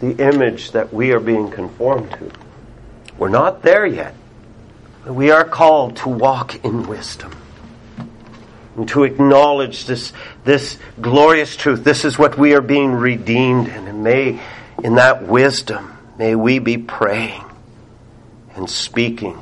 the 0.00 0.12
image 0.22 0.72
that 0.72 0.92
we 0.92 1.12
are 1.12 1.20
being 1.20 1.50
conformed 1.50 2.10
to. 2.12 2.30
We're 3.16 3.30
not 3.30 3.62
there 3.62 3.86
yet. 3.86 4.14
We 5.06 5.30
are 5.30 5.44
called 5.44 5.96
to 5.98 6.10
walk 6.10 6.62
in 6.64 6.86
wisdom 6.86 7.32
and 8.76 8.88
to 8.88 9.04
acknowledge 9.04 9.86
this, 9.86 10.12
this 10.44 10.78
glorious 11.00 11.56
truth. 11.56 11.84
This 11.84 12.04
is 12.04 12.18
what 12.18 12.36
we 12.36 12.54
are 12.54 12.60
being 12.60 12.92
redeemed 12.92 13.68
in. 13.68 13.86
And 13.86 14.02
may 14.02 14.40
in 14.82 14.96
that 14.96 15.26
wisdom, 15.26 15.96
may 16.18 16.34
we 16.34 16.58
be 16.58 16.78
praying 16.78 17.44
and 18.54 18.68
speaking 18.68 19.38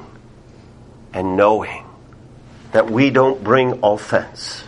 and 1.12 1.36
knowing 1.36 1.84
that 2.72 2.90
we 2.90 3.10
don't 3.10 3.42
bring 3.42 3.80
offense 3.82 4.64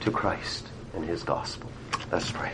to 0.00 0.10
Christ 0.10 0.66
and 0.94 1.04
His 1.04 1.22
gospel. 1.22 1.70
Let's 2.10 2.30
pray. 2.30 2.52